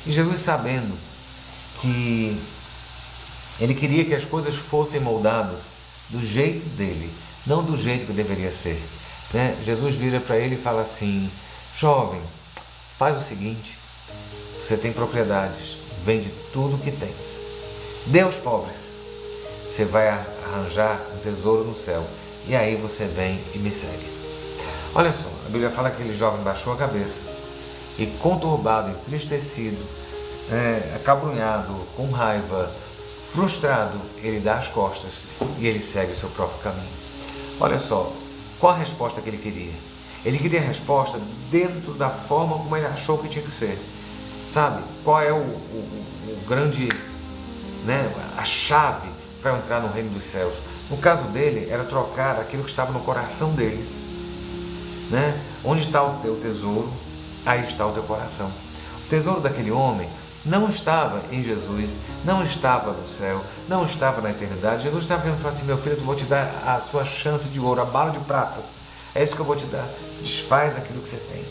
e 0.05 0.11
Jesus, 0.11 0.39
sabendo 0.39 0.97
que 1.79 2.39
ele 3.59 3.75
queria 3.75 4.03
que 4.03 4.15
as 4.15 4.25
coisas 4.25 4.55
fossem 4.55 4.99
moldadas 4.99 5.67
do 6.09 6.19
jeito 6.25 6.65
dele, 6.75 7.11
não 7.45 7.63
do 7.63 7.77
jeito 7.77 8.07
que 8.07 8.13
deveria 8.13 8.51
ser. 8.51 8.81
Né? 9.33 9.57
Jesus 9.63 9.95
vira 9.95 10.19
para 10.19 10.37
ele 10.37 10.55
e 10.55 10.61
fala 10.61 10.81
assim: 10.81 11.31
Jovem, 11.77 12.21
faz 12.97 13.17
o 13.17 13.23
seguinte: 13.23 13.77
você 14.59 14.75
tem 14.75 14.91
propriedades, 14.91 15.77
vende 16.03 16.31
tudo 16.51 16.75
o 16.75 16.79
que 16.79 16.91
tens, 16.91 17.41
dê 18.07 18.21
aos 18.21 18.35
pobres, 18.35 18.93
você 19.69 19.85
vai 19.85 20.09
arranjar 20.09 20.99
um 21.15 21.19
tesouro 21.19 21.63
no 21.63 21.75
céu, 21.75 22.05
e 22.47 22.55
aí 22.55 22.75
você 22.75 23.05
vem 23.05 23.39
e 23.53 23.59
me 23.59 23.71
segue. 23.71 24.09
Olha 24.95 25.13
só, 25.13 25.29
a 25.45 25.49
Bíblia 25.49 25.69
fala 25.69 25.89
que 25.91 26.01
aquele 26.01 26.13
jovem 26.13 26.41
baixou 26.43 26.73
a 26.73 26.77
cabeça 26.77 27.40
e 28.01 28.07
conturbado, 28.17 28.89
entristecido, 28.89 29.77
é, 30.51 30.95
acabrunhado, 30.95 31.75
com 31.95 32.09
raiva, 32.09 32.71
frustrado, 33.31 34.01
ele 34.23 34.39
dá 34.39 34.55
as 34.55 34.67
costas 34.67 35.21
e 35.59 35.67
ele 35.67 35.79
segue 35.79 36.13
o 36.13 36.15
seu 36.15 36.29
próprio 36.29 36.59
caminho. 36.61 36.89
Olha 37.59 37.77
só, 37.77 38.11
qual 38.59 38.73
a 38.73 38.75
resposta 38.75 39.21
que 39.21 39.29
ele 39.29 39.37
queria? 39.37 39.73
Ele 40.25 40.39
queria 40.39 40.59
a 40.59 40.63
resposta 40.63 41.21
dentro 41.51 41.93
da 41.93 42.09
forma 42.09 42.57
como 42.57 42.75
ele 42.75 42.87
achou 42.87 43.19
que 43.19 43.29
tinha 43.29 43.45
que 43.45 43.51
ser. 43.51 43.79
Sabe? 44.49 44.81
Qual 45.03 45.21
é 45.21 45.31
o, 45.31 45.35
o, 45.35 46.27
o 46.27 46.45
grande, 46.47 46.87
né, 47.85 48.11
a 48.35 48.43
chave 48.43 49.09
para 49.43 49.57
entrar 49.57 49.79
no 49.79 49.93
reino 49.93 50.09
dos 50.09 50.23
céus? 50.23 50.55
No 50.89 50.97
caso 50.97 51.25
dele, 51.25 51.69
era 51.69 51.83
trocar 51.83 52.39
aquilo 52.39 52.63
que 52.63 52.69
estava 52.71 52.91
no 52.91 53.01
coração 53.01 53.53
dele. 53.53 53.87
Né? 55.11 55.39
Onde 55.63 55.83
está 55.83 56.03
o 56.03 56.15
teu 56.21 56.35
tesouro, 56.37 56.91
aí 57.45 57.63
está 57.63 57.85
o 57.85 57.91
teu 57.91 58.03
coração. 58.03 58.51
O 59.05 59.09
tesouro 59.09 59.41
daquele 59.41 59.71
homem 59.71 60.09
não 60.43 60.69
estava 60.69 61.21
em 61.31 61.43
Jesus, 61.43 61.99
não 62.25 62.43
estava 62.43 62.91
no 62.91 63.07
céu, 63.07 63.43
não 63.67 63.83
estava 63.85 64.21
na 64.21 64.31
eternidade. 64.31 64.83
Jesus 64.83 65.03
estava 65.03 65.21
querendo 65.21 65.37
falar 65.37 65.53
assim: 65.53 65.65
meu 65.65 65.77
filho, 65.77 65.97
eu 65.97 66.03
vou 66.03 66.15
te 66.15 66.25
dar 66.25 66.63
a 66.65 66.79
sua 66.79 67.05
chance 67.05 67.47
de 67.47 67.59
ouro, 67.59 67.81
a 67.81 67.85
bala 67.85 68.11
de 68.11 68.19
prata. 68.19 68.61
É 69.13 69.23
isso 69.23 69.35
que 69.35 69.41
eu 69.41 69.45
vou 69.45 69.55
te 69.55 69.65
dar. 69.65 69.87
Desfaz 70.21 70.77
aquilo 70.77 71.01
que 71.01 71.09
você 71.09 71.17
tem. 71.17 71.43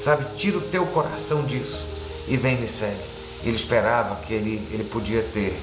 Sabe? 0.00 0.24
Tira 0.36 0.58
o 0.58 0.60
teu 0.60 0.86
coração 0.86 1.44
disso 1.44 1.86
e 2.26 2.36
vem 2.36 2.56
me 2.56 2.68
segue. 2.68 3.00
Ele 3.42 3.56
esperava 3.56 4.16
que 4.16 4.32
ele, 4.32 4.68
ele 4.72 4.84
podia 4.84 5.22
ter 5.22 5.60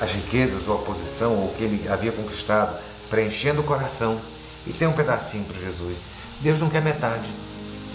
as 0.00 0.12
riquezas 0.12 0.68
ou 0.68 0.76
a 0.76 0.82
posição 0.82 1.34
ou 1.34 1.46
o 1.46 1.54
que 1.54 1.64
ele 1.64 1.88
havia 1.88 2.12
conquistado, 2.12 2.78
preenchendo 3.10 3.62
o 3.62 3.64
coração 3.64 4.20
e 4.66 4.72
tem 4.72 4.86
um 4.86 4.92
pedacinho 4.92 5.44
para 5.44 5.58
Jesus. 5.60 6.00
Deus 6.40 6.60
não 6.60 6.68
quer 6.68 6.82
metade. 6.82 7.30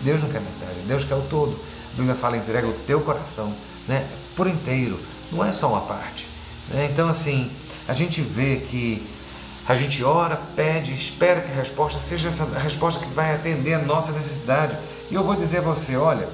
Deus 0.03 0.21
não 0.21 0.29
quer 0.29 0.41
metade. 0.41 0.79
Deus 0.85 1.05
quer 1.05 1.15
o 1.15 1.21
todo. 1.21 1.59
A 1.93 1.95
Bíblia 1.95 2.15
fala: 2.15 2.37
entrega 2.37 2.67
o 2.67 2.73
teu 2.73 3.01
coração 3.01 3.53
né, 3.87 4.07
por 4.35 4.47
inteiro. 4.47 4.99
Não 5.31 5.43
é 5.43 5.51
só 5.51 5.69
uma 5.69 5.81
parte. 5.81 6.27
Né? 6.69 6.89
Então, 6.91 7.07
assim, 7.07 7.51
a 7.87 7.93
gente 7.93 8.21
vê 8.21 8.57
que 8.57 9.05
a 9.67 9.75
gente 9.75 10.03
ora, 10.03 10.39
pede, 10.55 10.93
espera 10.93 11.41
que 11.41 11.51
a 11.51 11.55
resposta 11.55 11.99
seja 11.99 12.29
essa 12.29 12.43
a 12.43 12.59
resposta 12.59 13.03
que 13.03 13.11
vai 13.13 13.33
atender 13.33 13.73
a 13.73 13.79
nossa 13.79 14.11
necessidade. 14.11 14.77
E 15.09 15.15
eu 15.15 15.23
vou 15.23 15.35
dizer 15.35 15.59
a 15.59 15.61
você: 15.61 15.95
olha, 15.95 16.27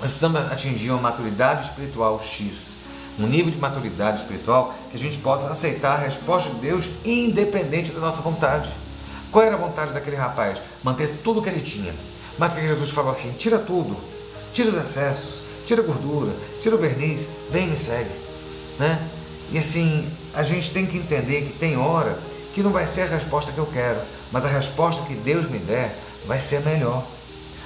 nós 0.00 0.10
precisamos 0.10 0.40
atingir 0.50 0.90
uma 0.90 1.00
maturidade 1.00 1.66
espiritual 1.66 2.20
X 2.22 2.72
um 3.18 3.26
nível 3.26 3.50
de 3.50 3.58
maturidade 3.58 4.20
espiritual 4.20 4.74
que 4.90 4.96
a 4.96 5.00
gente 5.00 5.18
possa 5.18 5.48
aceitar 5.48 5.94
a 5.94 6.00
resposta 6.00 6.50
de 6.50 6.56
Deus 6.56 6.88
independente 7.04 7.92
da 7.92 8.00
nossa 8.00 8.22
vontade. 8.22 8.70
Qual 9.30 9.44
era 9.44 9.54
a 9.54 9.58
vontade 9.58 9.92
daquele 9.92 10.16
rapaz? 10.16 10.62
Manter 10.82 11.20
tudo 11.22 11.40
o 11.40 11.42
que 11.42 11.48
ele 11.48 11.60
tinha. 11.60 11.94
Mas 12.38 12.54
que 12.54 12.60
Jesus 12.60 12.90
falou 12.90 13.12
assim: 13.12 13.32
tira 13.32 13.58
tudo, 13.58 13.96
tira 14.52 14.70
os 14.70 14.76
excessos, 14.76 15.42
tira 15.66 15.82
a 15.82 15.84
gordura, 15.84 16.32
tira 16.60 16.74
o 16.74 16.78
verniz, 16.78 17.28
vem 17.50 17.64
e 17.64 17.70
me 17.70 17.76
segue. 17.76 18.10
Né? 18.78 19.08
E 19.50 19.58
assim, 19.58 20.10
a 20.34 20.42
gente 20.42 20.70
tem 20.70 20.86
que 20.86 20.96
entender 20.96 21.42
que 21.42 21.52
tem 21.52 21.76
hora 21.76 22.18
que 22.54 22.62
não 22.62 22.70
vai 22.70 22.86
ser 22.86 23.02
a 23.02 23.06
resposta 23.06 23.52
que 23.52 23.58
eu 23.58 23.66
quero, 23.66 24.00
mas 24.30 24.44
a 24.44 24.48
resposta 24.48 25.02
que 25.02 25.14
Deus 25.14 25.48
me 25.48 25.58
der 25.58 25.96
vai 26.26 26.40
ser 26.40 26.60
melhor. 26.60 27.04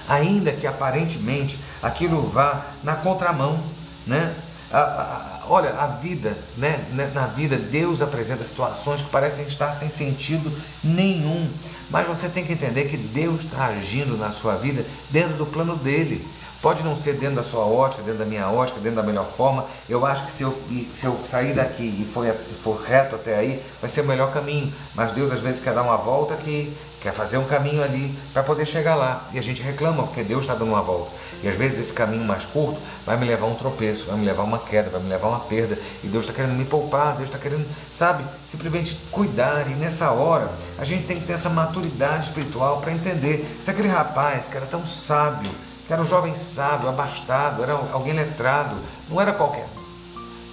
Ainda 0.08 0.52
que 0.52 0.66
aparentemente 0.66 1.58
aquilo 1.82 2.23
vá 2.23 2.66
na 2.82 2.94
contramão, 2.94 3.61
né? 4.06 4.35
A, 4.70 4.78
a, 4.78 5.36
olha, 5.49 5.71
a 5.71 5.87
vida, 5.87 6.37
né, 6.57 6.85
né? 6.93 7.11
Na 7.15 7.26
vida, 7.26 7.57
Deus 7.57 8.03
apresenta 8.03 8.45
situações 8.45 9.03
que 9.03 9.11
parecem 9.11 9.47
estar 9.47 9.73
sem 9.73 9.88
sentido 9.88 10.53
nenhum. 10.83 11.50
Mas 11.91 12.07
você 12.07 12.29
tem 12.29 12.45
que 12.45 12.53
entender 12.53 12.85
que 12.85 12.97
Deus 12.97 13.45
está 13.45 13.67
agindo 13.67 14.17
na 14.17 14.31
sua 14.31 14.57
vida 14.57 14.85
dentro 15.11 15.37
do 15.37 15.47
plano 15.47 15.76
dele. 15.76 16.26
Pode 16.61 16.83
não 16.83 16.97
ser 16.97 17.15
dentro 17.15 17.37
da 17.37 17.43
sua 17.43 17.65
ótica, 17.65 18.03
dentro 18.03 18.19
da 18.19 18.25
minha 18.25 18.50
ótica, 18.50 18.81
dentro 18.81 18.97
da 18.97 19.03
melhor 19.03 19.26
forma. 19.26 19.67
Eu 19.88 20.05
acho 20.05 20.25
que 20.25 20.33
se 20.33 20.43
eu, 20.43 20.59
se 20.93 21.07
eu 21.07 21.21
sair 21.23 21.55
daqui 21.55 21.85
e 21.85 22.05
for, 22.05 22.26
for 22.61 22.81
reto 22.81 23.15
até 23.15 23.37
aí, 23.37 23.62
vai 23.81 23.88
ser 23.88 24.00
o 24.00 24.05
melhor 24.05 24.33
caminho. 24.33 24.73
Mas 24.95 25.12
Deus 25.12 25.31
às 25.31 25.41
vezes 25.41 25.61
quer 25.61 25.75
dar 25.75 25.83
uma 25.83 25.97
volta 25.97 26.35
aqui, 26.35 26.76
quer 27.06 27.12
fazer 27.12 27.38
um 27.38 27.44
caminho 27.44 27.84
ali 27.84 28.18
para 28.32 28.42
poder 28.42 28.66
chegar 28.66 28.96
lá. 28.96 29.28
E 29.32 29.38
a 29.38 29.42
gente 29.42 29.62
reclama 29.62 30.02
porque 30.02 30.25
Deus 30.25 30.40
está 30.40 30.54
dando 30.54 30.70
uma 30.70 30.82
volta. 30.82 31.12
E 31.40 31.48
às 31.48 31.54
vezes 31.54 31.78
esse 31.78 31.92
caminho 31.92 32.25
mais 32.25 32.44
curto 32.44 32.80
vai 33.04 33.16
me 33.16 33.25
levar 33.25 33.46
a 33.46 33.48
um 33.48 33.54
tropeço, 33.54 34.06
vai 34.06 34.16
me 34.16 34.26
levar 34.26 34.42
a 34.42 34.46
uma 34.46 34.58
queda, 34.58 34.90
vai 34.90 35.00
me 35.00 35.08
levar 35.08 35.28
a 35.28 35.30
uma 35.30 35.40
perda. 35.40 35.78
E 36.02 36.08
Deus 36.08 36.25
está 36.25 36.34
querendo 36.34 36.56
me 36.56 36.64
poupar, 36.64 37.14
Deus 37.14 37.28
está 37.28 37.38
querendo, 37.38 37.64
sabe, 37.94 38.25
simplesmente 38.42 38.96
cuidar. 39.12 39.70
E 39.70 39.75
nessa 39.75 40.10
hora 40.10 40.50
a 40.76 40.82
gente 40.82 41.06
tem 41.06 41.16
que 41.16 41.25
ter 41.25 41.34
essa 41.34 41.48
maturidade 41.48 42.25
espiritual 42.25 42.80
para 42.80 42.90
entender 42.90 43.56
se 43.60 43.70
aquele 43.70 43.86
rapaz 43.86 44.48
que 44.48 44.56
era 44.56 44.66
tão 44.66 44.84
sábio, 44.84 45.52
que 45.86 45.92
era 45.92 46.02
um 46.02 46.04
jovem 46.04 46.34
sábio, 46.34 46.88
abastado, 46.88 47.62
era 47.62 47.75
alguém 47.92 48.14
letrado, 48.14 48.75
não 49.08 49.20
era 49.20 49.32
qualquer 49.32 49.68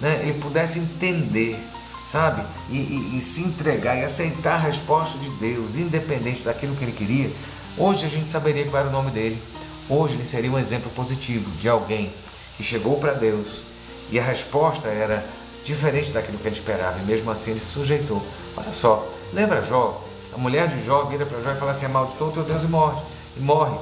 né? 0.00 0.20
ele 0.22 0.34
pudesse 0.34 0.78
entender, 0.78 1.58
sabe? 2.06 2.42
E, 2.70 2.76
e, 2.76 3.16
e, 3.16 3.20
se 3.20 3.42
entregar 3.42 3.96
e 3.96 4.04
aceitar 4.04 4.54
a 4.54 4.58
resposta 4.58 5.18
de 5.18 5.30
Deus, 5.30 5.76
independente 5.76 6.42
daquilo 6.42 6.76
que 6.76 6.84
ele 6.84 6.92
queria, 6.92 7.32
hoje 7.76 8.04
a 8.04 8.08
gente 8.08 8.28
saberia 8.28 8.66
qual 8.66 8.80
era 8.80 8.88
o 8.88 8.92
nome 8.92 9.10
dele. 9.10 9.42
Hoje 9.88 10.14
ele 10.14 10.24
seria 10.24 10.50
um 10.50 10.58
exemplo 10.58 10.90
positivo 10.90 11.50
de 11.58 11.68
alguém 11.68 12.12
que 12.56 12.62
chegou 12.62 12.98
para 12.98 13.12
Deus 13.12 13.62
e 14.10 14.18
a 14.18 14.22
resposta 14.22 14.88
era 14.88 15.24
diferente 15.64 16.12
daquilo 16.12 16.38
que 16.38 16.46
ele 16.46 16.54
esperava, 16.54 16.98
e 17.00 17.04
mesmo 17.04 17.30
assim 17.30 17.52
ele 17.52 17.60
se 17.60 17.66
sujeitou. 17.66 18.24
Olha 18.56 18.72
só, 18.72 19.08
lembra 19.32 19.62
Jó? 19.62 20.04
A 20.32 20.38
mulher 20.38 20.68
de 20.68 20.84
Jó 20.84 21.04
vira 21.04 21.24
para 21.24 21.40
Jó 21.40 21.52
e 21.52 21.56
fala 21.56 21.70
assim: 21.70 21.86
amaldiçoa 21.86 22.28
o 22.28 22.32
teu 22.32 22.44
Deus 22.44 22.62
e 22.62 22.66
morre. 22.66 23.02
E 23.36 23.40
morre. 23.40 23.78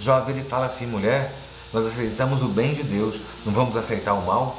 Jó 0.00 0.20
vira 0.20 0.38
e 0.38 0.42
fala 0.42 0.66
assim: 0.66 0.86
mulher, 0.86 1.32
nós 1.72 1.86
aceitamos 1.86 2.42
o 2.42 2.46
bem 2.46 2.74
de 2.74 2.82
Deus, 2.82 3.20
não 3.44 3.52
vamos 3.52 3.76
aceitar 3.76 4.14
o 4.14 4.26
mal? 4.26 4.58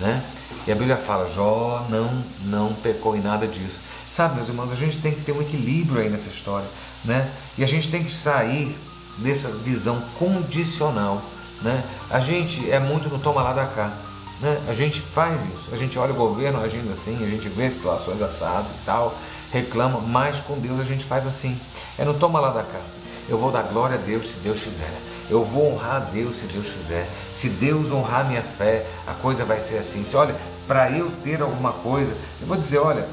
Né? 0.00 0.22
E 0.66 0.72
a 0.72 0.74
Bíblia 0.74 0.96
fala: 0.96 1.30
Jó 1.30 1.86
não, 1.88 2.22
não 2.44 2.74
pecou 2.74 3.16
em 3.16 3.20
nada 3.20 3.46
disso. 3.46 3.80
Sabe, 4.10 4.36
meus 4.36 4.48
irmãos, 4.48 4.72
a 4.72 4.76
gente 4.76 4.98
tem 4.98 5.12
que 5.12 5.20
ter 5.20 5.32
um 5.32 5.42
equilíbrio 5.42 6.00
aí 6.00 6.08
nessa 6.08 6.28
história, 6.28 6.66
né? 7.04 7.30
E 7.56 7.64
a 7.64 7.66
gente 7.66 7.90
tem 7.90 8.02
que 8.02 8.12
sair 8.12 8.76
dessa 9.18 9.48
visão 9.50 10.02
condicional, 10.18 11.22
né? 11.62 11.84
A 12.10 12.20
gente 12.20 12.70
é 12.70 12.78
muito 12.78 13.08
no 13.08 13.18
toma 13.18 13.42
lá 13.42 13.52
da 13.52 13.66
cá, 13.66 13.92
né? 14.40 14.60
A 14.68 14.74
gente 14.74 15.00
faz 15.00 15.42
isso, 15.52 15.70
a 15.72 15.76
gente 15.76 15.98
olha 15.98 16.12
o 16.12 16.16
governo 16.16 16.62
agindo 16.62 16.92
assim, 16.92 17.22
a 17.22 17.28
gente 17.28 17.48
vê 17.48 17.70
situações 17.70 18.20
assado 18.22 18.68
e 18.82 18.84
tal, 18.84 19.16
reclama, 19.52 20.00
mas 20.00 20.40
com 20.40 20.58
Deus 20.58 20.80
a 20.80 20.84
gente 20.84 21.04
faz 21.04 21.26
assim, 21.26 21.58
é 21.98 22.04
no 22.04 22.14
toma 22.14 22.40
lá 22.40 22.50
da 22.50 22.62
cá. 22.62 22.80
Eu 23.28 23.38
vou 23.38 23.50
dar 23.50 23.62
glória 23.62 23.96
a 23.96 23.98
Deus 23.98 24.28
se 24.28 24.38
Deus 24.38 24.60
fizer. 24.60 25.15
Eu 25.28 25.44
vou 25.44 25.74
honrar 25.74 25.96
a 25.96 26.00
Deus 26.00 26.36
se 26.36 26.46
Deus 26.46 26.68
fizer. 26.68 27.08
Se 27.32 27.48
Deus 27.48 27.90
honrar 27.90 28.26
minha 28.26 28.42
fé, 28.42 28.86
a 29.06 29.12
coisa 29.14 29.44
vai 29.44 29.60
ser 29.60 29.78
assim. 29.78 30.04
Se 30.04 30.16
olha, 30.16 30.34
para 30.66 30.90
eu 30.90 31.10
ter 31.22 31.42
alguma 31.42 31.72
coisa, 31.72 32.16
eu 32.40 32.46
vou 32.46 32.56
dizer, 32.56 32.78
olha, 32.78 33.08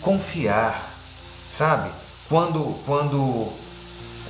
confiar, 0.00 0.94
sabe? 1.50 1.90
Quando, 2.28 2.76
quando 2.84 3.48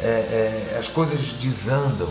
é, 0.01 0.73
é, 0.73 0.77
as 0.79 0.89
coisas 0.89 1.33
desandam, 1.33 2.09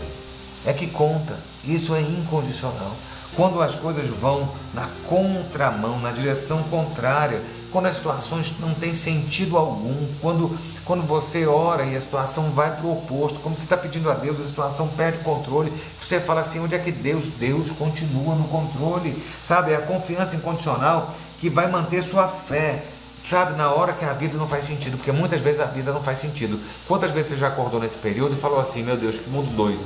é 0.66 0.74
que 0.74 0.88
conta. 0.88 1.38
Isso 1.64 1.96
é 1.96 2.02
incondicional. 2.02 2.96
Quando 3.36 3.62
as 3.62 3.76
coisas 3.76 4.10
vão 4.10 4.50
na 4.74 4.90
contramão, 5.06 6.00
na 6.00 6.12
direção 6.12 6.64
contrária, 6.64 7.42
quando 7.72 7.86
as 7.86 7.96
situações 7.96 8.54
não 8.60 8.74
têm 8.74 8.94
sentido 8.94 9.58
algum, 9.58 10.08
quando, 10.22 10.58
quando 10.88 11.06
você 11.06 11.46
ora 11.46 11.84
e 11.84 11.98
a 11.98 12.02
situação 12.02 12.50
vai 12.52 12.74
para 12.74 12.86
o 12.86 12.94
oposto, 12.94 13.42
quando 13.42 13.58
você 13.58 13.64
está 13.64 13.76
pedindo 13.76 14.10
a 14.10 14.14
Deus, 14.14 14.40
a 14.40 14.46
situação 14.46 14.88
perde 14.88 15.20
o 15.20 15.24
controle, 15.24 15.72
você 16.00 16.20
fala 16.20 16.40
assim: 16.40 16.62
onde 16.62 16.74
é 16.74 16.80
que 16.80 16.92
Deus? 16.92 17.26
Deus 17.28 17.70
continua 17.72 18.34
no 18.34 18.48
controle, 18.48 19.22
sabe? 19.44 19.74
É 19.74 19.76
a 19.76 19.82
confiança 19.82 20.38
incondicional 20.38 21.14
que 21.38 21.50
vai 21.50 21.70
manter 21.70 22.02
sua 22.02 22.30
fé, 22.30 22.86
sabe, 23.22 23.58
na 23.58 23.70
hora 23.70 23.92
que 23.92 24.06
a 24.06 24.14
vida 24.14 24.38
não 24.38 24.48
faz 24.48 24.64
sentido, 24.64 24.96
porque 24.96 25.12
muitas 25.12 25.42
vezes 25.42 25.60
a 25.60 25.66
vida 25.66 25.92
não 25.92 26.02
faz 26.02 26.20
sentido. 26.20 26.58
Quantas 26.88 27.12
vezes 27.12 27.32
você 27.32 27.38
já 27.38 27.50
acordou 27.50 27.82
nesse 27.82 27.98
período 27.98 28.36
e 28.36 28.40
falou 28.40 28.60
assim: 28.60 28.82
meu 28.82 28.96
Deus, 28.96 29.18
que 29.18 29.30
mundo 29.30 29.52
doido? 29.52 29.86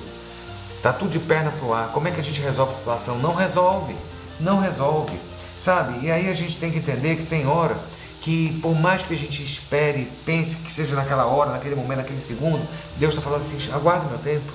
Tá 0.84 0.94
tudo 0.94 1.10
de 1.10 1.20
perna 1.20 1.52
pro 1.52 1.74
ar. 1.74 1.90
Como 1.90 2.08
é 2.08 2.12
que 2.12 2.20
a 2.20 2.24
gente 2.24 2.40
resolve 2.42 2.74
a 2.74 2.76
situação? 2.76 3.18
Não 3.18 3.34
resolve. 3.34 3.96
Não 4.40 4.60
resolve. 4.60 5.20
Sabe? 5.58 6.06
E 6.06 6.12
aí 6.12 6.28
a 6.28 6.34
gente 6.34 6.58
tem 6.58 6.72
que 6.72 6.80
entender 6.80 7.18
que 7.18 7.24
tem 7.24 7.46
hora 7.46 7.78
que 8.22 8.60
por 8.62 8.76
mais 8.76 9.02
que 9.02 9.14
a 9.14 9.18
gente 9.18 9.44
espere, 9.44 10.08
pense 10.24 10.58
que 10.58 10.72
seja 10.72 10.96
naquela 10.96 11.26
hora, 11.26 11.52
naquele 11.52 11.76
momento, 11.76 11.98
naquele 11.98 12.20
segundo, 12.20 12.66
Deus 12.96 13.16
está 13.16 13.24
falando 13.24 13.42
assim, 13.42 13.58
aguarde 13.74 14.06
meu 14.06 14.20
tempo. 14.20 14.52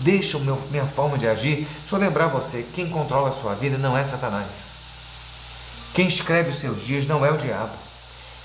Deixa 0.00 0.36
o 0.36 0.40
meu, 0.40 0.60
minha 0.70 0.86
forma 0.86 1.16
de 1.16 1.26
agir. 1.26 1.66
Deixa 1.80 1.96
eu 1.96 1.98
lembrar 1.98 2.28
você, 2.28 2.66
quem 2.74 2.88
controla 2.88 3.30
a 3.30 3.32
sua 3.32 3.54
vida 3.54 3.78
não 3.78 3.96
é 3.96 4.04
Satanás. 4.04 4.68
Quem 5.94 6.06
escreve 6.06 6.50
os 6.50 6.56
seus 6.56 6.84
dias 6.84 7.06
não 7.06 7.24
é 7.24 7.32
o 7.32 7.38
diabo. 7.38 7.72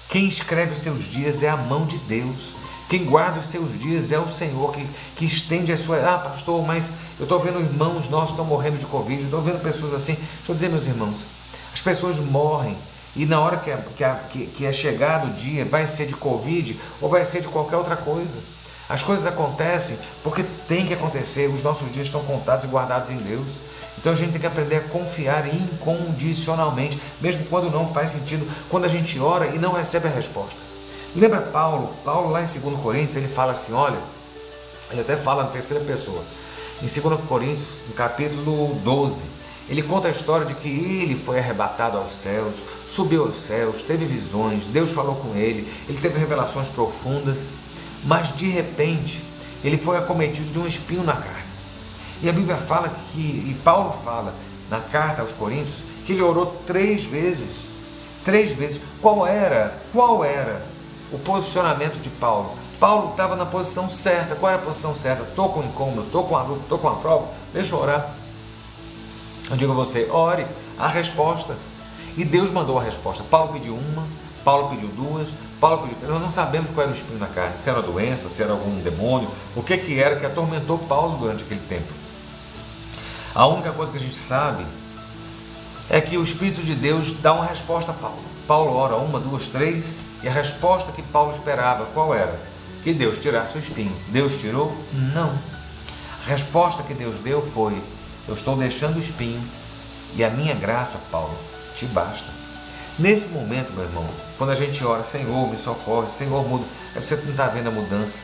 Quem 0.07 0.27
escreve 0.27 0.71
os 0.71 0.81
seus 0.81 1.03
dias 1.03 1.43
é 1.43 1.49
a 1.49 1.57
mão 1.57 1.85
de 1.85 1.97
Deus. 1.97 2.53
Quem 2.89 3.03
guarda 3.03 3.39
os 3.39 3.47
seus 3.47 3.77
dias 3.79 4.11
é 4.11 4.19
o 4.19 4.29
Senhor, 4.29 4.71
que, 4.71 4.87
que 5.15 5.25
estende 5.25 5.73
a 5.73 5.77
sua. 5.77 5.97
Ah, 5.97 6.17
pastor, 6.17 6.65
mas 6.65 6.89
eu 7.19 7.23
estou 7.23 7.39
vendo 7.39 7.59
irmãos 7.59 8.07
nossos 8.09 8.31
estão 8.31 8.45
morrendo 8.45 8.77
de 8.77 8.85
Covid, 8.85 9.23
estou 9.23 9.41
vendo 9.41 9.61
pessoas 9.61 9.93
assim. 9.93 10.13
Deixa 10.13 10.51
eu 10.51 10.55
dizer, 10.55 10.69
meus 10.69 10.87
irmãos, 10.87 11.25
as 11.73 11.81
pessoas 11.81 12.17
morrem. 12.19 12.77
E 13.15 13.25
na 13.25 13.39
hora 13.39 13.57
que 13.57 13.69
é, 13.69 13.77
que, 13.95 14.03
é, 14.03 14.19
que 14.55 14.65
é 14.65 14.73
chegado 14.73 15.27
o 15.27 15.33
dia, 15.33 15.63
vai 15.65 15.85
ser 15.85 16.07
de 16.07 16.15
Covid 16.15 16.79
ou 16.99 17.09
vai 17.09 17.23
ser 17.25 17.41
de 17.41 17.47
qualquer 17.47 17.77
outra 17.77 17.95
coisa. 17.95 18.37
As 18.89 19.01
coisas 19.01 19.25
acontecem 19.25 19.97
porque 20.23 20.43
tem 20.67 20.85
que 20.85 20.93
acontecer. 20.93 21.47
Os 21.47 21.63
nossos 21.63 21.91
dias 21.91 22.07
estão 22.07 22.23
contados 22.23 22.65
e 22.65 22.67
guardados 22.67 23.09
em 23.09 23.17
Deus. 23.17 23.47
Então 23.97 24.11
a 24.11 24.15
gente 24.15 24.31
tem 24.31 24.41
que 24.41 24.47
aprender 24.47 24.77
a 24.77 24.81
confiar 24.81 25.47
incondicionalmente, 25.47 26.99
mesmo 27.21 27.45
quando 27.45 27.69
não 27.69 27.87
faz 27.87 28.11
sentido, 28.11 28.45
quando 28.69 28.85
a 28.85 28.89
gente 28.89 29.19
ora 29.19 29.47
e 29.47 29.59
não 29.59 29.71
recebe 29.71 30.07
a 30.07 30.11
resposta. 30.11 30.57
Lembra 31.15 31.41
Paulo? 31.41 31.93
Paulo 32.03 32.31
lá 32.31 32.41
em 32.41 32.45
2 32.45 32.81
Coríntios, 32.81 33.15
ele 33.15 33.27
fala 33.27 33.53
assim, 33.53 33.71
olha, 33.71 33.99
ele 34.91 35.01
até 35.01 35.15
fala 35.15 35.43
na 35.43 35.49
terceira 35.49 35.83
pessoa. 35.85 36.23
Em 36.81 36.87
2 36.87 37.21
Coríntios, 37.27 37.77
no 37.87 37.93
capítulo 37.93 38.75
12, 38.83 39.23
ele 39.69 39.81
conta 39.81 40.07
a 40.07 40.11
história 40.11 40.45
de 40.45 40.55
que 40.55 40.67
ele 40.67 41.15
foi 41.15 41.39
arrebatado 41.39 41.97
aos 41.97 42.13
céus, 42.13 42.55
subiu 42.87 43.23
aos 43.23 43.37
céus, 43.37 43.81
teve 43.83 44.05
visões, 44.05 44.65
Deus 44.65 44.91
falou 44.91 45.15
com 45.15 45.35
ele, 45.35 45.71
ele 45.87 45.99
teve 45.99 46.19
revelações 46.19 46.67
profundas, 46.67 47.47
mas 48.03 48.35
de 48.35 48.47
repente 48.47 49.23
ele 49.63 49.77
foi 49.77 49.97
acometido 49.97 50.51
de 50.51 50.59
um 50.59 50.67
espinho 50.67 51.03
na 51.03 51.13
carne. 51.13 51.43
E 52.21 52.29
a 52.29 52.33
Bíblia 52.33 52.57
fala 52.57 52.93
que, 53.11 53.19
e 53.19 53.57
Paulo 53.63 53.91
fala 54.03 54.33
na 54.69 54.79
carta 54.79 55.21
aos 55.21 55.31
Coríntios, 55.31 55.83
que 56.05 56.13
ele 56.13 56.21
orou 56.21 56.61
três 56.65 57.03
vezes. 57.03 57.73
Três 58.23 58.51
vezes. 58.51 58.81
Qual 59.01 59.27
era? 59.27 59.77
Qual 59.91 60.23
era 60.23 60.73
o 61.13 61.19
posicionamento 61.19 62.01
de 62.01 62.09
Paulo. 62.09 62.57
Paulo 62.79 63.11
estava 63.11 63.35
na 63.35 63.45
posição 63.45 63.87
certa. 63.87 64.35
Qual 64.35 64.51
é 64.51 64.55
a 64.55 64.59
posição 64.59 64.95
certa? 64.95 65.23
Estou 65.23 65.49
com 65.49 65.63
incômodo, 65.63 66.01
estou 66.01 66.23
com 66.23 66.35
a 66.35 66.41
luta, 66.41 66.63
estou 66.63 66.79
com 66.79 66.89
a 66.89 66.95
prova. 66.95 67.27
Deixa 67.53 67.75
eu 67.75 67.79
orar. 67.79 68.15
Eu 69.49 69.57
digo 69.57 69.71
a 69.71 69.75
você, 69.75 70.07
ore 70.09 70.45
a 70.77 70.87
resposta. 70.87 71.55
E 72.15 72.23
Deus 72.23 72.51
mandou 72.51 72.79
a 72.79 72.83
resposta. 72.83 73.23
Paulo 73.23 73.53
pediu 73.53 73.75
uma, 73.75 74.05
Paulo 74.43 74.69
pediu 74.69 74.89
duas, 74.89 75.29
Paulo 75.59 75.79
pediu 75.79 75.95
três. 75.95 76.11
Nós 76.11 76.21
não 76.21 76.29
sabemos 76.29 76.69
qual 76.69 76.83
era 76.83 76.93
o 76.93 76.95
espinho 76.95 77.19
na 77.19 77.27
carne, 77.27 77.57
se 77.57 77.69
era 77.69 77.81
doença, 77.81 78.29
se 78.29 78.43
era 78.43 78.51
algum 78.51 78.79
demônio, 78.81 79.29
o 79.55 79.63
que, 79.63 79.77
que 79.77 79.99
era 79.99 80.15
que 80.15 80.25
atormentou 80.25 80.77
Paulo 80.77 81.17
durante 81.17 81.43
aquele 81.43 81.61
tempo. 81.61 81.91
A 83.33 83.47
única 83.47 83.71
coisa 83.71 83.91
que 83.91 83.97
a 83.97 84.01
gente 84.01 84.15
sabe 84.15 84.63
é 85.89 85.99
que 85.99 86.17
o 86.17 86.23
Espírito 86.23 86.61
de 86.61 86.75
Deus 86.75 87.13
dá 87.13 87.33
uma 87.33 87.45
resposta 87.45 87.91
a 87.91 87.93
Paulo. 87.93 88.21
Paulo 88.47 88.75
ora 88.75 88.95
uma, 88.95 89.19
duas, 89.19 89.47
três, 89.47 90.01
e 90.21 90.27
a 90.27 90.31
resposta 90.31 90.91
que 90.91 91.01
Paulo 91.01 91.33
esperava, 91.33 91.85
qual 91.93 92.13
era? 92.13 92.39
Que 92.83 92.93
Deus 92.93 93.17
tirasse 93.17 93.57
o 93.57 93.59
espinho. 93.59 93.95
Deus 94.09 94.35
tirou? 94.39 94.75
Não. 94.91 95.33
A 96.25 96.29
resposta 96.29 96.83
que 96.83 96.93
Deus 96.93 97.17
deu 97.19 97.41
foi: 97.41 97.81
Eu 98.27 98.33
estou 98.33 98.55
deixando 98.55 98.97
o 98.97 98.99
espinho, 98.99 99.41
e 100.15 100.23
a 100.23 100.29
minha 100.29 100.53
graça, 100.53 100.97
Paulo, 101.11 101.37
te 101.75 101.85
basta. 101.85 102.31
Nesse 102.97 103.27
momento, 103.29 103.73
meu 103.73 103.83
irmão, 103.83 104.07
quando 104.37 104.51
a 104.51 104.55
gente 104.55 104.83
ora, 104.85 105.03
Senhor, 105.03 105.49
me 105.49 105.57
socorre, 105.57 106.09
Senhor, 106.09 106.47
muda, 106.47 106.65
é 106.95 107.01
você 107.01 107.15
não 107.15 107.31
está 107.31 107.47
vendo 107.47 107.67
a 107.67 107.71
mudança. 107.71 108.19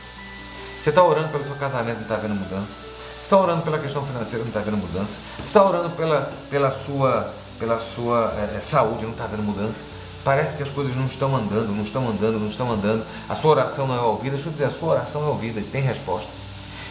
Você 0.80 0.90
está 0.90 1.02
orando 1.02 1.28
pelo 1.28 1.44
seu 1.44 1.56
casamento, 1.56 1.96
não 1.96 2.02
está 2.02 2.16
vendo 2.16 2.32
a 2.32 2.34
mudança. 2.36 2.76
Você 3.16 3.22
está 3.22 3.36
orando 3.36 3.62
pela 3.62 3.78
questão 3.78 4.06
financeira, 4.06 4.44
não 4.44 4.48
está 4.48 4.60
vendo 4.60 4.76
mudança. 4.76 5.18
Você 5.36 5.42
está 5.42 5.64
orando 5.64 5.90
pela, 5.90 6.32
pela 6.48 6.70
sua, 6.70 7.34
pela 7.58 7.78
sua 7.78 8.32
é, 8.56 8.60
saúde, 8.60 9.04
não 9.04 9.12
está 9.12 9.26
vendo 9.26 9.42
mudança. 9.42 9.84
Parece 10.22 10.56
que 10.56 10.62
as 10.62 10.70
coisas 10.70 10.94
não 10.94 11.06
estão 11.06 11.34
andando, 11.34 11.74
não 11.74 11.82
estão 11.82 12.08
andando, 12.08 12.38
não 12.38 12.48
estão 12.48 12.70
andando. 12.70 13.04
A 13.28 13.34
sua 13.34 13.50
oração 13.50 13.86
não 13.86 13.96
é 13.96 14.00
ouvida. 14.00 14.36
Deixa 14.36 14.48
eu 14.48 14.52
dizer, 14.52 14.64
a 14.64 14.70
sua 14.70 14.90
oração 14.90 15.22
é 15.22 15.26
ouvida 15.26 15.60
e 15.60 15.64
tem 15.64 15.82
resposta. 15.82 16.30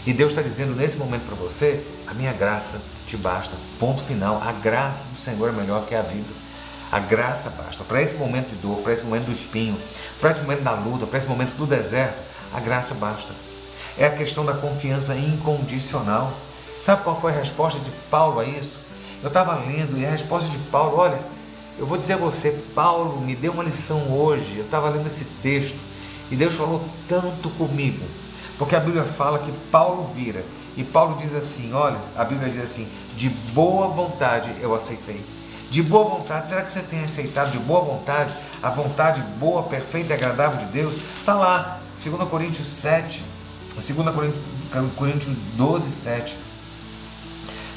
E 0.06 0.14
Deus 0.14 0.32
está 0.32 0.42
dizendo 0.42 0.76
nesse 0.76 0.98
momento 0.98 1.26
para 1.26 1.36
você: 1.36 1.86
a 2.06 2.14
minha 2.14 2.34
graça 2.34 2.82
te 3.10 3.18
basta. 3.18 3.56
Ponto 3.80 4.04
final. 4.04 4.42
A 4.42 4.52
graça 4.52 5.08
do 5.12 5.20
Senhor 5.20 5.50
é 5.50 5.52
melhor 5.52 5.86
que 5.86 5.96
a 5.96 6.02
vida. 6.02 6.30
A 6.92 7.00
graça 7.00 7.50
basta. 7.50 7.84
Para 7.84 8.02
esse 8.02 8.16
momento 8.16 8.50
de 8.50 8.56
dor, 8.56 8.78
para 8.78 8.94
esse 8.94 9.04
momento 9.04 9.26
do 9.26 9.34
espinho, 9.34 9.78
para 10.20 10.32
esse 10.32 10.42
momento 10.42 10.62
da 10.62 10.74
luta, 10.74 11.06
para 11.06 11.18
esse 11.18 11.28
momento 11.28 11.56
do 11.56 11.66
deserto, 11.66 12.18
a 12.54 12.60
graça 12.60 12.94
basta. 12.94 13.34
É 13.98 14.06
a 14.06 14.12
questão 14.12 14.46
da 14.46 14.54
confiança 14.54 15.16
incondicional. 15.16 16.34
Sabe 16.80 17.04
qual 17.04 17.20
foi 17.20 17.32
a 17.32 17.36
resposta 17.36 17.80
de 17.80 17.92
Paulo 18.10 18.40
a 18.40 18.46
isso? 18.46 18.80
Eu 19.22 19.28
estava 19.28 19.54
lendo 19.56 19.98
e 19.98 20.06
a 20.06 20.10
resposta 20.10 20.50
de 20.50 20.58
Paulo, 20.58 20.98
olha, 20.98 21.20
eu 21.78 21.86
vou 21.86 21.98
dizer 21.98 22.14
a 22.14 22.18
você, 22.18 22.52
Paulo 22.74 23.20
me 23.20 23.36
deu 23.36 23.52
uma 23.52 23.64
lição 23.64 24.12
hoje. 24.12 24.58
Eu 24.58 24.66
estava 24.66 24.90
lendo 24.90 25.08
esse 25.08 25.26
texto 25.42 25.78
e 26.32 26.36
Deus 26.36 26.54
falou 26.54 26.84
tanto 27.08 27.50
comigo, 27.52 28.06
porque 28.58 28.76
a 28.76 28.80
Bíblia 28.80 29.04
fala 29.04 29.40
que 29.40 29.52
Paulo 29.72 30.06
vira 30.16 30.44
e 30.80 30.84
Paulo 30.86 31.18
diz 31.18 31.36
assim: 31.36 31.74
olha, 31.74 31.98
a 32.16 32.24
Bíblia 32.24 32.50
diz 32.50 32.64
assim, 32.64 32.88
de 33.18 33.28
boa 33.52 33.90
vontade 33.90 34.50
eu 34.62 34.74
aceitei. 34.74 35.26
De 35.70 35.84
boa 35.84 36.06
vontade, 36.06 36.48
será 36.48 36.62
que 36.62 36.72
você 36.72 36.80
tem 36.80 37.04
aceitado 37.04 37.52
de 37.52 37.60
boa 37.60 37.82
vontade 37.82 38.34
a 38.64 38.70
vontade 38.70 39.22
boa, 39.38 39.64
perfeita 39.64 40.14
e 40.14 40.16
agradável 40.16 40.58
de 40.58 40.72
Deus? 40.72 40.96
Está 40.96 41.34
lá, 41.34 41.82
2 42.02 42.30
Coríntios 42.30 42.66
7, 42.66 43.26
2 43.76 44.16
Coríntios, 44.16 44.42
Coríntios 44.96 45.36
12, 45.56 45.92
7. 45.92 46.38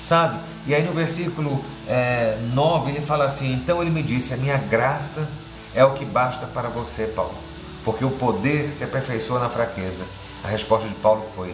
Sabe? 0.01 0.39
E 0.65 0.73
aí 0.73 0.85
no 0.85 0.93
versículo 0.93 1.63
é, 1.89 2.39
9 2.55 2.89
ele 2.89 3.01
fala 3.01 3.25
assim: 3.25 3.53
Então 3.53 3.83
ele 3.83 3.91
me 3.91 4.05
disse, 4.05 4.33
a 4.33 4.37
minha 4.37 4.59
graça 4.59 5.29
é 5.75 5.85
o 5.85 5.93
que 5.93 6.05
basta 6.05 6.47
para 6.47 6.69
você, 6.69 7.09
Paulo, 7.09 7.35
porque 7.85 8.05
o 8.05 8.13
poder 8.13 8.73
se 8.73 8.85
aperfeiçoa 8.85 9.41
na 9.41 9.51
fraqueza. 9.51 10.05
A 10.45 10.47
resposta 10.47 10.89
de 10.89 10.95
Paulo 10.95 11.25
foi: 11.35 11.53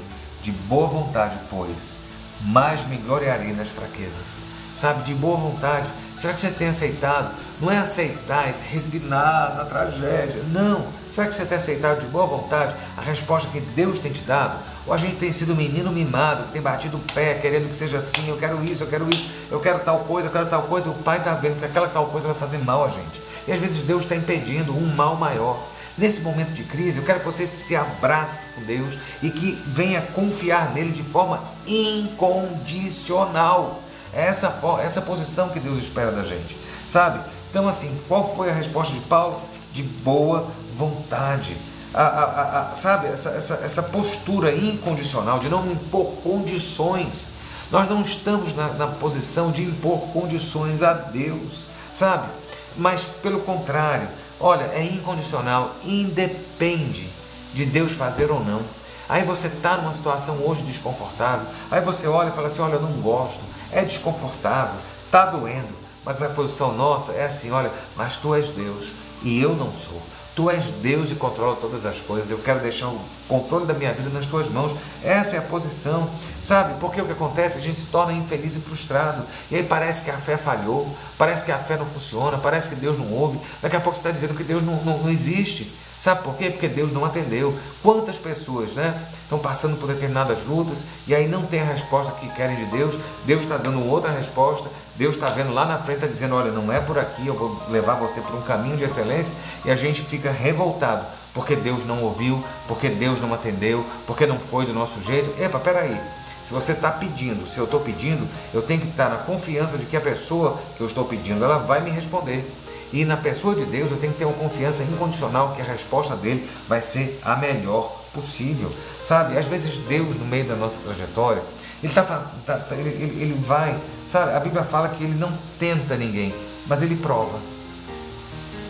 De 0.49 0.52
boa 0.52 0.88
vontade, 0.88 1.38
pois, 1.50 1.99
mais 2.40 2.83
me 2.88 2.97
gloriarei 2.97 3.52
nas 3.52 3.69
fraquezas. 3.69 4.38
Sabe, 4.75 5.02
de 5.02 5.12
boa 5.12 5.37
vontade. 5.37 5.90
Será 6.17 6.33
que 6.33 6.40
você 6.40 6.50
tem 6.50 6.69
aceitado? 6.69 7.35
Não 7.61 7.71
é 7.71 7.76
aceitar, 7.76 8.49
é 8.49 8.52
se 8.55 8.67
resignar 8.67 9.57
na 9.57 9.67
tragédia. 9.67 10.43
Não. 10.50 10.87
Será 11.11 11.26
que 11.26 11.35
você 11.35 11.45
tem 11.45 11.59
aceitado 11.59 12.00
de 12.00 12.07
boa 12.07 12.25
vontade 12.25 12.75
a 12.97 13.02
resposta 13.02 13.50
que 13.50 13.61
Deus 13.61 13.99
tem 13.99 14.11
te 14.11 14.23
dado? 14.23 14.58
Ou 14.87 14.95
a 14.95 14.97
gente 14.97 15.17
tem 15.17 15.30
sido 15.32 15.52
um 15.52 15.56
menino 15.56 15.93
mimado, 15.93 16.45
que 16.45 16.52
tem 16.52 16.63
batido 16.63 16.97
o 16.97 17.13
pé, 17.13 17.34
querendo 17.34 17.69
que 17.69 17.76
seja 17.76 17.99
assim, 17.99 18.30
eu 18.30 18.39
quero 18.39 18.65
isso, 18.65 18.84
eu 18.84 18.89
quero 18.89 19.06
isso, 19.11 19.28
eu 19.50 19.61
quero 19.61 19.80
tal 19.80 19.99
coisa, 19.99 20.28
eu 20.28 20.32
quero 20.32 20.47
tal 20.47 20.63
coisa, 20.63 20.89
o 20.89 20.95
pai 20.95 21.19
está 21.19 21.34
vendo 21.34 21.58
que 21.58 21.67
aquela 21.67 21.89
tal 21.89 22.06
coisa 22.06 22.26
vai 22.26 22.37
fazer 22.39 22.56
mal 22.56 22.87
a 22.87 22.89
gente. 22.89 23.21
E 23.47 23.52
às 23.52 23.58
vezes 23.58 23.82
Deus 23.82 24.04
está 24.04 24.17
impedindo 24.17 24.75
um 24.75 24.87
mal 24.97 25.15
maior. 25.15 25.63
Nesse 25.99 26.21
momento 26.21 26.52
de 26.52 26.63
crise, 26.63 26.99
eu 26.99 27.04
quero 27.04 27.19
que 27.19 27.26
você 27.26 27.45
se 27.45 27.75
abrace 27.75 28.45
com 28.54 28.63
Deus 28.63 28.97
e 29.21 29.30
que 29.30 29.61
venha 29.67 30.00
confiar 30.00 30.73
nele 30.73 30.93
de 30.93 31.02
forma 31.02 31.43
incondicional. 31.67 33.82
É 34.15 34.26
essa, 34.26 34.56
essa 34.80 35.02
posição 35.02 35.49
que 35.49 35.58
Deus 35.58 35.76
espera 35.76 36.13
da 36.13 36.23
gente, 36.23 36.56
sabe? 36.89 37.19
Então, 37.50 37.67
assim, 37.67 37.99
qual 38.06 38.32
foi 38.37 38.49
a 38.49 38.52
resposta 38.52 38.95
de 38.95 39.00
Paulo? 39.00 39.41
De 39.73 39.82
boa 39.82 40.47
vontade. 40.73 41.56
A, 41.93 42.02
a, 42.02 42.73
a, 42.73 42.76
sabe, 42.76 43.08
essa, 43.08 43.30
essa, 43.30 43.54
essa 43.65 43.82
postura 43.82 44.54
incondicional 44.54 45.41
de 45.41 45.49
não 45.49 45.69
impor 45.69 46.13
condições. 46.23 47.26
Nós 47.73 47.89
não 47.89 48.02
estamos 48.02 48.54
na, 48.54 48.69
na 48.69 48.87
posição 48.87 49.50
de 49.50 49.65
impor 49.65 49.99
condições 50.13 50.80
a 50.80 50.93
Deus, 50.93 51.67
sabe? 51.93 52.28
Mas 52.76 53.02
pelo 53.02 53.41
contrário, 53.41 54.06
olha, 54.41 54.65
é 54.65 54.83
incondicional, 54.83 55.75
independe 55.85 57.11
de 57.53 57.65
Deus 57.65 57.93
fazer 57.93 58.31
ou 58.31 58.45
não. 58.45 58.63
Aí 59.09 59.25
você 59.25 59.47
está 59.47 59.77
numa 59.77 59.93
situação 59.93 60.47
hoje 60.47 60.63
desconfortável, 60.63 61.47
aí 61.71 61.81
você 61.81 62.07
olha 62.07 62.29
e 62.29 62.33
fala 62.33 62.49
assim: 62.49 62.61
olha, 62.61 62.75
eu 62.75 62.83
não 62.83 62.93
gosto, 63.01 63.41
é 63.73 63.83
desconfortável, 63.83 64.79
está 65.07 65.27
doendo, 65.27 65.75
mas 66.05 66.23
a 66.23 66.29
posição 66.29 66.75
nossa 66.75 67.13
é 67.13 67.25
assim: 67.25 67.51
olha, 67.51 67.73
mas 67.97 68.19
tu 68.19 68.35
és 68.35 68.51
Deus 68.51 68.93
e 69.23 69.41
eu 69.41 69.57
não 69.57 69.73
sou. 69.75 70.01
Tu 70.39 70.49
és 70.49 70.71
Deus 70.71 71.11
e 71.11 71.17
controla 71.17 71.57
todas 71.57 71.85
as 71.85 72.01
coisas. 72.01 72.31
Eu 72.31 72.39
quero 72.39 72.61
deixar 72.61 72.87
o 72.87 73.01
controle 73.27 73.67
da 73.67 73.75
minha 73.75 73.93
vida 73.93 74.09
nas 74.09 74.25
tuas 74.25 74.49
mãos. 74.49 74.73
Essa 75.03 75.35
é 75.35 75.39
a 75.41 75.43
posição, 75.43 76.09
sabe? 76.41 76.79
Porque 76.79 77.03
o 77.03 77.07
que 77.07 77.11
acontece? 77.11 77.59
A 77.59 77.61
gente 77.61 77.77
se 77.77 77.89
torna 77.89 78.13
infeliz 78.13 78.55
e 78.55 78.61
frustrado. 78.61 79.25
E 79.51 79.57
aí 79.57 79.65
parece 79.65 80.03
que 80.03 80.11
a 80.13 80.17
fé 80.17 80.37
falhou, 80.37 80.97
parece 81.19 81.45
que 81.45 81.51
a 81.51 81.59
fé 81.59 81.77
não 81.77 81.85
funciona, 81.85 82.39
parece 82.39 82.69
que 82.69 82.77
Deus 82.77 82.97
não 82.97 83.13
ouve. 83.13 83.41
Daqui 83.61 83.75
a 83.75 83.81
pouco 83.81 83.99
você 83.99 84.03
está 84.09 84.13
dizendo 84.13 84.33
que 84.33 84.45
Deus 84.45 84.63
não, 84.63 84.77
não, 84.85 84.99
não 84.99 85.11
existe. 85.11 85.73
Sabe 85.99 86.23
por 86.23 86.37
quê? 86.37 86.50
Porque 86.50 86.69
Deus 86.69 86.93
não 86.93 87.04
atendeu. 87.04 87.54
Quantas 87.82 88.17
pessoas 88.17 88.73
né, 88.73 89.08
estão 89.23 89.39
passando 89.39 89.76
por 89.76 89.89
determinadas 89.89 90.45
lutas 90.47 90.84
e 91.06 91.15
aí 91.15 91.26
não 91.26 91.45
tem 91.47 91.61
a 91.61 91.65
resposta 91.65 92.13
que 92.13 92.28
querem 92.30 92.56
de 92.56 92.67
Deus, 92.67 92.99
Deus 93.25 93.43
está 93.43 93.56
dando 93.56 93.84
outra 93.84 94.11
resposta, 94.11 94.69
Deus 94.95 95.17
está 95.17 95.28
vendo 95.30 95.52
lá 95.52 95.67
na 95.67 95.78
frente, 95.78 95.97
está 95.97 96.06
dizendo: 96.06 96.34
olha, 96.34 96.52
não 96.52 96.73
é 96.73 96.80
por 96.80 96.99
aqui, 96.99 97.26
eu 97.26 97.34
vou 97.34 97.61
levar 97.69 97.95
você 97.95 98.21
para 98.21 98.37
um 98.37 98.43
caminho 98.43 98.76
de 98.76 98.84
excelência 98.84 99.34
e 99.65 99.71
a 99.71 99.76
gente 99.76 100.02
fica 100.02 100.30
revoltado 100.30 101.04
porque 101.34 101.54
Deus 101.54 101.87
não 101.87 102.02
ouviu, 102.02 102.43
porque 102.67 102.89
Deus 102.89 103.21
não 103.21 103.32
atendeu, 103.32 103.87
porque 104.06 104.26
não 104.26 104.41
foi 104.41 104.67
do 104.67 104.73
nosso 104.73 105.00
jeito. 105.04 105.41
Epa, 105.41 105.61
peraí. 105.61 105.97
Se 106.43 106.52
você 106.52 106.73
está 106.73 106.91
pedindo, 106.91 107.47
se 107.47 107.58
eu 107.58 107.65
estou 107.65 107.78
pedindo, 107.78 108.26
eu 108.54 108.63
tenho 108.63 108.80
que 108.80 108.89
estar 108.89 109.08
na 109.11 109.19
confiança 109.19 109.78
de 109.78 109.84
que 109.84 109.97
a 109.97 110.00
pessoa 110.00 110.58
que 110.76 110.80
eu 110.80 110.87
estou 110.87 111.04
pedindo, 111.04 111.45
ela 111.45 111.58
vai 111.58 111.80
me 111.80 111.91
responder. 111.91 112.50
E 112.93 113.05
na 113.05 113.17
pessoa 113.17 113.55
de 113.55 113.65
Deus 113.65 113.91
eu 113.91 113.99
tenho 113.99 114.13
que 114.13 114.19
ter 114.19 114.25
uma 114.25 114.35
confiança 114.35 114.83
incondicional 114.83 115.53
que 115.53 115.61
a 115.61 115.65
resposta 115.65 116.17
dele 116.17 116.49
vai 116.67 116.81
ser 116.81 117.21
a 117.23 117.37
melhor 117.37 118.05
possível. 118.15 118.73
Sabe? 119.03 119.37
Às 119.37 119.47
vezes 119.47 119.79
Deus, 119.79 120.17
no 120.17 120.25
meio 120.25 120.47
da 120.47 120.57
nossa 120.57 120.81
trajetória, 120.83 121.43
ele, 121.83 121.93
tá, 121.93 122.03
tá, 122.03 122.59
tá 122.59 122.75
ele, 122.75 122.89
ele, 122.89 123.35
vai, 123.35 123.79
sabe? 124.07 124.33
A 124.35 124.41
Bíblia 124.41 124.65
fala 124.65 124.89
que 124.89 125.05
ele 125.05 125.15
não 125.15 125.33
tenta 125.59 125.97
ninguém, 125.97 126.35
mas 126.67 126.83
ele 126.83 126.97
prova. 126.97 127.39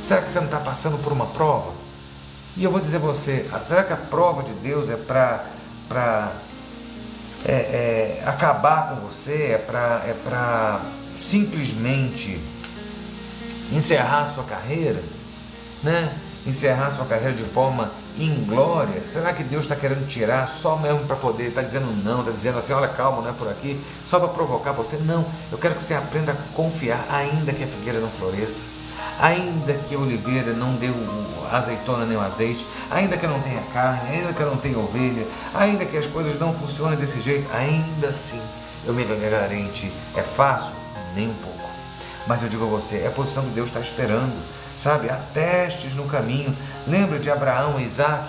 Será 0.05 0.23
que 0.23 0.31
você 0.31 0.39
não 0.39 0.47
está 0.47 0.61
passando 0.61 0.99
por 0.99 1.13
uma 1.13 1.27
prova? 1.27 1.73
E 2.57 2.65
eu 2.65 2.71
vou 2.71 2.81
dizer 2.81 2.97
a 2.97 3.01
você, 3.01 3.49
será 3.65 3.85
que 3.85 3.93
a 3.93 3.97
prova 3.97 4.43
de 4.43 4.53
Deus 4.53 4.91
é 4.91 4.97
para 4.97 6.33
é, 7.45 7.53
é, 7.53 8.23
acabar 8.27 8.91
com 8.91 9.07
você? 9.07 9.53
É 9.53 9.59
para 9.59 10.03
é 10.05 10.15
simplesmente 11.15 12.41
encerrar 13.73 14.27
sua 14.27 14.45
carreira, 14.45 15.03
né? 15.83 16.13
Encerrar 16.47 16.91
sua 16.91 17.05
carreira 17.05 17.35
de 17.35 17.45
forma 17.45 17.91
inglória? 18.17 19.07
Será 19.07 19.33
que 19.33 19.43
Deus 19.43 19.65
está 19.65 19.77
querendo 19.77 20.07
tirar 20.07 20.47
só 20.47 20.77
mesmo 20.77 21.01
para 21.01 21.17
poder, 21.17 21.49
está 21.49 21.63
dizendo 21.63 21.87
não, 22.03 22.21
está 22.21 22.31
dizendo 22.31 22.59
assim, 22.59 22.73
olha, 22.73 22.89
calma, 22.89 23.23
não 23.23 23.31
é 23.31 23.33
por 23.33 23.49
aqui, 23.49 23.81
só 24.07 24.19
para 24.19 24.29
provocar 24.29 24.73
você? 24.73 24.97
Não, 24.97 25.25
eu 25.53 25.59
quero 25.59 25.75
que 25.75 25.83
você 25.83 25.95
aprenda 25.95 26.33
a 26.33 26.55
confiar, 26.55 27.07
ainda 27.11 27.53
que 27.53 27.63
a 27.63 27.67
figueira 27.67 28.01
não 28.01 28.09
floresça, 28.09 28.67
ainda 29.21 29.75
que 29.75 29.95
a 29.95 29.99
oliveira 29.99 30.53
não 30.53 30.75
dê 30.75 30.89
a 31.51 31.57
azeitona 31.57 32.05
nem 32.07 32.17
o 32.17 32.21
azeite, 32.21 32.67
ainda 32.91 33.17
que 33.17 33.25
eu 33.25 33.31
não 33.31 33.41
tenha 33.41 33.63
carne, 33.73 34.17
ainda 34.17 34.33
que 34.33 34.41
eu 34.41 34.47
não 34.47 34.57
tenha 34.57 34.79
ovelha, 34.79 35.27
ainda 35.55 35.85
que 35.85 35.97
as 35.97 36.07
coisas 36.07 36.39
não 36.39 36.53
funcionem 36.53 36.99
desse 36.99 37.21
jeito, 37.21 37.47
ainda 37.55 38.09
assim 38.09 38.41
eu 38.87 38.95
me 38.95 39.05
garante, 39.05 39.93
é 40.17 40.23
fácil? 40.23 40.75
Nem 41.15 41.29
um 41.29 41.35
pouco. 41.35 41.58
Mas 42.29 42.43
eu 42.43 42.49
digo 42.51 42.64
a 42.64 42.69
você, 42.69 42.99
é 42.99 43.07
a 43.07 43.11
posição 43.11 43.43
que 43.43 43.51
Deus 43.53 43.69
está 43.69 43.81
esperando, 43.81 44.35
sabe? 44.77 45.09
Há 45.09 45.17
testes 45.33 45.95
no 45.95 46.05
caminho. 46.05 46.55
Lembra 46.87 47.19
de 47.19 47.31
Abraão 47.31 47.81
e 47.81 47.85
Isaac? 47.85 48.29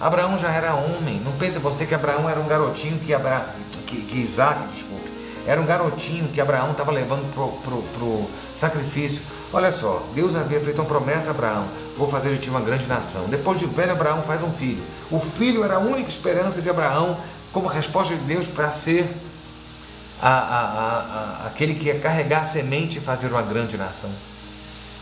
Abraão 0.00 0.38
já 0.38 0.52
era 0.52 0.72
homem. 0.74 1.20
Não 1.24 1.32
pense 1.32 1.58
você 1.58 1.84
que 1.84 1.92
Abraão 1.92 2.30
era 2.30 2.38
um 2.38 2.46
garotinho 2.46 3.00
que, 3.00 3.12
Abra... 3.12 3.48
que, 3.88 4.02
que 4.02 4.18
Isaac, 4.18 4.68
desculpe, 4.72 5.10
era 5.44 5.60
um 5.60 5.66
garotinho 5.66 6.28
que 6.28 6.40
Abraão 6.40 6.70
estava 6.70 6.92
levando 6.92 7.28
para 7.34 8.04
o 8.04 8.30
sacrifício. 8.54 9.24
Olha 9.52 9.72
só, 9.72 10.06
Deus 10.14 10.36
havia 10.36 10.60
feito 10.60 10.80
uma 10.80 10.86
promessa 10.86 11.28
a 11.28 11.30
Abraão: 11.32 11.66
vou 11.98 12.06
fazer 12.06 12.30
de 12.30 12.38
ti 12.38 12.50
uma 12.50 12.60
grande 12.60 12.86
nação. 12.86 13.24
Depois 13.24 13.58
de 13.58 13.66
velho, 13.66 13.90
Abraão 13.90 14.22
faz 14.22 14.44
um 14.44 14.52
filho. 14.52 14.82
O 15.10 15.18
filho 15.18 15.64
era 15.64 15.74
a 15.74 15.80
única 15.80 16.08
esperança 16.08 16.62
de 16.62 16.70
Abraão 16.70 17.16
como 17.52 17.66
resposta 17.66 18.14
de 18.14 18.20
Deus 18.20 18.46
para 18.46 18.70
ser 18.70 19.12
a, 20.20 20.28
a, 20.28 21.44
a, 21.44 21.46
aquele 21.46 21.74
que 21.74 21.86
ia 21.86 21.98
carregar 21.98 22.42
a 22.42 22.44
semente 22.44 22.98
e 22.98 23.00
fazer 23.00 23.28
uma 23.28 23.42
grande 23.42 23.76
nação. 23.76 24.10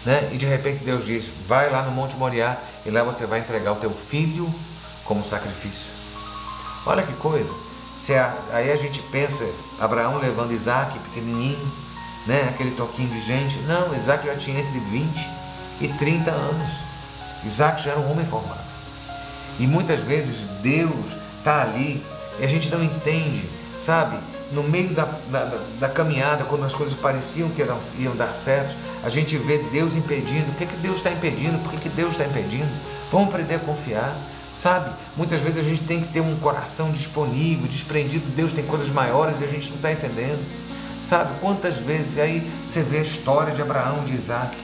Né? 0.04 0.30
E 0.32 0.38
de 0.38 0.46
repente 0.46 0.84
Deus 0.84 1.04
diz: 1.04 1.30
vai 1.46 1.70
lá 1.70 1.82
no 1.82 1.90
Monte 1.90 2.16
Moriá 2.16 2.56
e 2.86 2.90
lá 2.90 3.02
você 3.02 3.26
vai 3.26 3.40
entregar 3.40 3.72
o 3.72 3.76
teu 3.76 3.90
filho 3.90 4.52
como 5.04 5.24
sacrifício. 5.24 5.92
Olha 6.86 7.02
que 7.02 7.12
coisa. 7.14 7.54
Se 7.96 8.14
a, 8.14 8.32
aí 8.52 8.70
a 8.70 8.76
gente 8.76 9.02
pensa, 9.02 9.44
Abraão 9.80 10.18
levando 10.18 10.52
Isaac 10.52 10.96
pequenininho, 11.00 11.72
né? 12.26 12.48
aquele 12.48 12.70
toquinho 12.72 13.08
de 13.08 13.20
gente. 13.20 13.58
Não, 13.60 13.94
Isaac 13.94 14.24
já 14.24 14.36
tinha 14.36 14.60
entre 14.60 14.78
20 14.78 15.28
e 15.80 15.88
30 15.88 16.30
anos. 16.30 16.68
Isaac 17.44 17.82
já 17.82 17.92
era 17.92 18.00
um 18.00 18.10
homem 18.10 18.24
formado. 18.24 18.68
E 19.58 19.66
muitas 19.66 20.00
vezes 20.00 20.42
Deus 20.62 21.06
está 21.38 21.62
ali 21.62 22.04
e 22.38 22.44
a 22.44 22.46
gente 22.46 22.70
não 22.70 22.82
entende, 22.82 23.48
sabe? 23.80 24.16
No 24.50 24.62
meio 24.62 24.90
da, 24.94 25.04
da, 25.30 25.60
da, 25.78 25.88
caminhada, 25.88 26.44
quando 26.44 26.64
as 26.64 26.74
coisas 26.74 26.94
pareciam 26.94 27.50
que 27.50 27.60
iam, 27.60 27.78
iam 27.98 28.16
dar 28.16 28.32
certo, 28.32 28.74
a 29.04 29.08
gente 29.10 29.36
vê 29.36 29.58
Deus 29.70 29.94
impedindo. 29.94 30.50
O 30.50 30.54
que, 30.54 30.64
é 30.64 30.66
que 30.66 30.76
Deus 30.76 30.96
está 30.96 31.10
impedindo? 31.10 31.58
Por 31.58 31.72
que, 31.72 31.78
que 31.78 31.88
Deus 31.90 32.12
está 32.12 32.24
impedindo? 32.24 32.68
Vamos 33.12 33.28
aprender 33.28 33.56
a 33.56 33.58
confiar, 33.58 34.16
sabe? 34.56 34.90
Muitas 35.16 35.40
vezes 35.40 35.60
a 35.60 35.68
gente 35.68 35.82
tem 35.82 36.00
que 36.00 36.08
ter 36.08 36.20
um 36.20 36.36
coração 36.36 36.90
disponível, 36.90 37.68
desprendido. 37.68 38.24
Deus 38.34 38.52
tem 38.52 38.64
coisas 38.64 38.88
maiores 38.88 39.38
e 39.40 39.44
a 39.44 39.48
gente 39.48 39.68
não 39.68 39.76
está 39.76 39.92
entendendo. 39.92 40.42
Sabe 41.04 41.38
quantas 41.40 41.76
vezes 41.76 42.18
aí 42.18 42.50
você 42.66 42.82
vê 42.82 42.98
a 42.98 43.02
história 43.02 43.54
de 43.54 43.62
Abraão, 43.62 44.04
de 44.04 44.14
Isaac, 44.14 44.56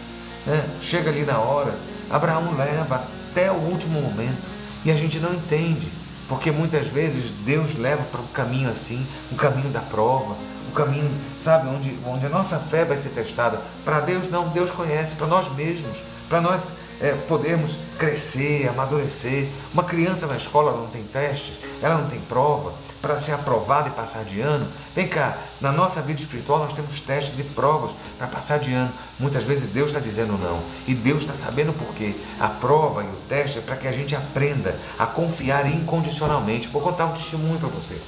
né? 0.47 0.67
chega 0.81 1.11
ali 1.11 1.25
na 1.25 1.39
hora, 1.39 1.75
Abraão 2.11 2.55
leva 2.57 3.05
até 3.31 3.51
o 3.51 3.55
último 3.55 4.01
momento 4.01 4.43
e 4.85 4.91
a 4.91 4.95
gente 4.95 5.19
não 5.19 5.33
entende, 5.33 5.91
porque 6.29 6.51
muitas 6.51 6.87
vezes 6.87 7.31
Deus 7.45 7.75
leva 7.75 8.03
para 8.05 8.21
o 8.21 8.29
caminho 8.29 8.71
assim, 8.71 9.07
o 9.31 9.37
caminho 9.37 9.71
da 9.71 9.81
prova, 9.81 10.37
o 10.71 10.73
caminho, 10.73 11.11
sabe, 11.37 11.69
onde, 11.69 11.97
onde 12.07 12.27
a 12.27 12.29
nossa 12.29 12.59
fé 12.59 12.85
vai 12.85 12.97
ser 12.97 13.11
testada. 13.11 13.61
Para 13.85 14.01
Deus 14.01 14.31
não, 14.31 14.49
Deus 14.49 14.71
conhece, 14.71 15.15
para 15.15 15.27
nós 15.27 15.53
mesmos, 15.55 15.99
para 16.29 16.41
nós 16.41 16.75
é, 17.01 17.13
podermos 17.13 17.79
crescer, 17.99 18.69
amadurecer. 18.69 19.49
Uma 19.73 19.85
criança 19.85 20.27
na 20.27 20.37
escola 20.37 20.73
não 20.73 20.87
tem 20.87 21.03
testes, 21.05 21.59
ela 21.83 21.97
não 21.97 22.09
tem 22.09 22.21
prova, 22.21 22.73
para 23.05 23.19
ser 23.19 23.33
aprovado 23.33 23.89
e 23.89 23.93
passar 23.93 24.25
de 24.25 24.41
ano. 24.41 24.67
Vem 24.95 25.07
cá, 25.07 25.37
na 25.61 25.71
nossa 25.71 26.01
vida 26.01 26.23
espiritual 26.23 26.59
nós 26.59 26.73
temos 26.73 26.99
testes 27.01 27.39
e 27.39 27.43
provas 27.43 27.91
para 28.17 28.27
passar 28.27 28.59
de 28.59 28.73
ano. 28.73 28.91
Muitas 29.21 29.45
vezes 29.45 29.69
Deus 29.69 29.89
está 29.89 30.01
dizendo 30.01 30.39
não 30.39 30.63
e 30.89 30.95
Deus 30.95 31.21
está 31.21 31.35
sabendo 31.35 31.75
por 31.75 31.95
quê. 31.95 32.17
A 32.41 32.49
prova 32.49 33.05
e 33.05 33.07
o 33.07 33.17
teste 33.29 33.59
é 33.59 33.61
para 33.61 33.77
que 33.77 33.87
a 33.87 33.93
gente 33.93 34.17
aprenda 34.17 34.75
a 34.99 35.05
confiar 35.05 35.71
incondicionalmente. 35.71 36.69
Vou 36.69 36.81
contar 36.81 37.05
um 37.05 37.13
testemunho 37.13 37.59
para 37.59 37.69
você. 37.69 38.01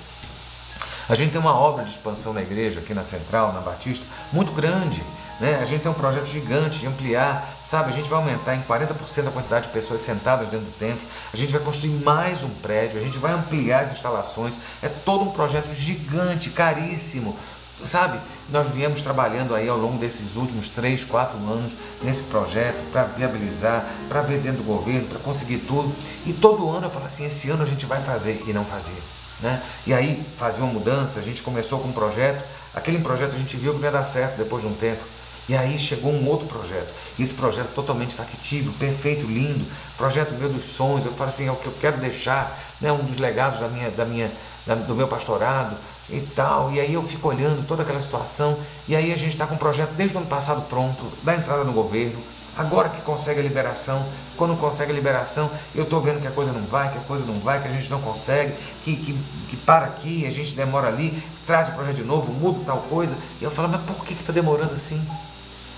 A 1.11 1.15
gente 1.15 1.31
tem 1.31 1.41
uma 1.41 1.55
obra 1.55 1.85
de 1.85 1.91
expansão 1.91 2.33
na 2.33 2.41
igreja, 2.41 2.81
aqui 2.81 2.95
na 2.95 3.05
Central, 3.05 3.53
na 3.53 3.61
Batista, 3.61 4.05
muito 4.33 4.51
grande. 4.51 5.05
Né? 5.39 5.59
A 5.61 5.65
gente 5.65 5.83
tem 5.83 5.91
um 5.91 5.95
projeto 5.95 6.27
gigante 6.27 6.79
de 6.79 6.87
ampliar, 6.87 7.59
sabe? 7.65 7.91
A 7.91 7.93
gente 7.93 8.09
vai 8.09 8.19
aumentar 8.19 8.55
em 8.55 8.63
40% 8.63 9.29
a 9.29 9.31
quantidade 9.31 9.67
de 9.67 9.73
pessoas 9.73 10.01
sentadas 10.01 10.49
dentro 10.49 10.67
do 10.67 10.79
templo. 10.79 11.07
A 11.33 11.37
gente 11.37 11.53
vai 11.53 11.61
construir 11.61 11.91
mais 11.91 12.43
um 12.43 12.49
prédio, 12.49 12.99
a 12.99 13.03
gente 13.03 13.19
vai 13.19 13.33
ampliar 13.33 13.81
as 13.81 13.93
instalações. 13.93 14.55
É 14.83 14.89
todo 14.89 15.25
um 15.25 15.31
projeto 15.31 15.75
gigante, 15.75 16.51
caríssimo. 16.51 17.37
Sabe, 17.85 18.19
nós 18.49 18.71
viemos 18.71 19.03
trabalhando 19.03 19.55
aí 19.55 19.69
ao 19.69 19.77
longo 19.77 19.99
desses 19.99 20.35
últimos 20.35 20.71
3, 20.71 21.05
4 21.05 21.37
anos 21.37 21.75
nesse 22.03 22.23
projeto 22.23 22.77
para 22.91 23.05
viabilizar, 23.05 23.85
para 24.09 24.23
ver 24.23 24.39
dentro 24.39 24.63
do 24.63 24.65
governo, 24.65 25.07
para 25.07 25.19
conseguir 25.19 25.59
tudo. 25.59 25.95
E 26.25 26.33
todo 26.33 26.71
ano 26.71 26.87
eu 26.87 26.91
falo 26.91 27.05
assim: 27.05 27.27
esse 27.27 27.51
ano 27.51 27.63
a 27.63 27.67
gente 27.67 27.85
vai 27.85 28.01
fazer 28.01 28.43
e 28.47 28.53
não 28.55 28.65
fazia. 28.65 29.03
Né? 29.41 29.63
E 29.87 29.93
aí 29.93 30.25
fazia 30.39 30.65
uma 30.65 30.73
mudança, 30.73 31.21
a 31.21 31.23
gente 31.23 31.43
começou 31.43 31.79
com 31.79 31.89
um 31.89 31.93
projeto, 31.93 32.43
aquele 32.75 32.99
projeto 32.99 33.35
a 33.35 33.39
gente 33.39 33.59
viu 33.59 33.75
que 33.75 33.79
não 33.79 33.85
ia 33.85 33.93
dar 33.93 34.05
certo 34.05 34.39
depois 34.39 34.63
de 34.63 34.69
um 34.69 34.75
tempo. 34.75 35.05
E 35.49 35.55
aí 35.55 35.79
chegou 35.79 36.13
um 36.13 36.27
outro 36.29 36.47
projeto. 36.47 36.93
Esse 37.19 37.33
projeto 37.35 37.73
totalmente 37.73 38.15
factível, 38.15 38.73
perfeito, 38.79 39.27
lindo, 39.27 39.65
projeto 39.97 40.35
meu 40.35 40.49
dos 40.49 40.65
sonhos. 40.65 41.07
Eu 41.07 41.13
falo 41.13 41.31
assim, 41.31 41.47
é 41.47 41.53
o 41.53 41.57
que 41.57 41.67
eu 41.67 41.75
quero 41.81 41.99
deixar, 41.99 42.59
né, 42.81 42.91
um 42.91 43.05
dos 43.05 43.19
legados 43.19 43.61
da 43.61 43.69
minha, 43.69 43.91
da 43.91 44.05
minha, 44.05 44.31
da, 44.67 44.75
do 44.75 44.95
meu 44.95 45.07
pastorado 45.07 45.77
e 46.11 46.21
tal. 46.21 46.73
E 46.73 46.81
aí 46.81 46.93
eu 46.93 47.03
fico 47.03 47.29
olhando 47.29 47.67
toda 47.67 47.83
aquela 47.83 48.01
situação. 48.01 48.59
E 48.89 48.97
aí 48.97 49.13
a 49.13 49.17
gente 49.17 49.33
está 49.33 49.47
com 49.47 49.55
um 49.55 49.59
projeto 49.59 49.93
desde 49.93 50.17
o 50.17 50.19
ano 50.19 50.27
passado 50.27 50.63
pronto, 50.69 51.05
da 51.23 51.35
entrada 51.37 51.63
no 51.63 51.73
governo. 51.73 52.21
Agora 52.57 52.89
que 52.89 53.03
consegue 53.03 53.39
a 53.39 53.43
liberação, 53.43 54.05
quando 54.35 54.59
consegue 54.59 54.91
a 54.91 54.95
liberação, 54.95 55.51
eu 55.75 55.83
estou 55.83 56.01
vendo 56.01 56.23
que 56.23 56.27
a 56.27 56.31
coisa 56.31 56.53
não 56.53 56.63
vai, 56.63 56.91
que 56.91 56.97
a 56.97 57.03
coisa 57.03 57.27
não 57.27 57.39
vai, 57.39 57.61
que 57.61 57.69
a 57.69 57.71
gente 57.71 57.91
não 57.91 58.01
consegue, 58.01 58.55
que, 58.83 58.97
que, 58.97 59.13
que 59.47 59.57
para 59.59 59.85
aqui, 59.85 60.27
a 60.27 60.31
gente 60.31 60.55
demora 60.55 60.89
ali, 60.89 61.23
traz 61.47 61.69
o 61.69 61.73
projeto 61.73 61.97
de 61.97 62.03
novo, 62.03 62.33
muda 62.33 62.59
tal 62.65 62.79
coisa. 62.89 63.15
E 63.43 63.45
eu 63.45 63.51
falo, 63.51 63.69
mas 63.69 63.83
por 63.83 64.03
que 64.07 64.15
está 64.15 64.33
demorando 64.33 64.73
assim? 64.73 65.07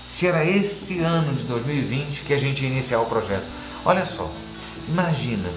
Se 0.08 0.26
era 0.26 0.42
esse 0.44 1.00
ano 1.00 1.34
de 1.34 1.44
2020 1.44 2.22
que 2.22 2.32
a 2.32 2.38
gente 2.38 2.64
ia 2.64 2.70
iniciar 2.70 3.00
o 3.00 3.06
projeto. 3.06 3.44
Olha 3.84 4.06
só, 4.06 4.30
imagina, 4.88 5.48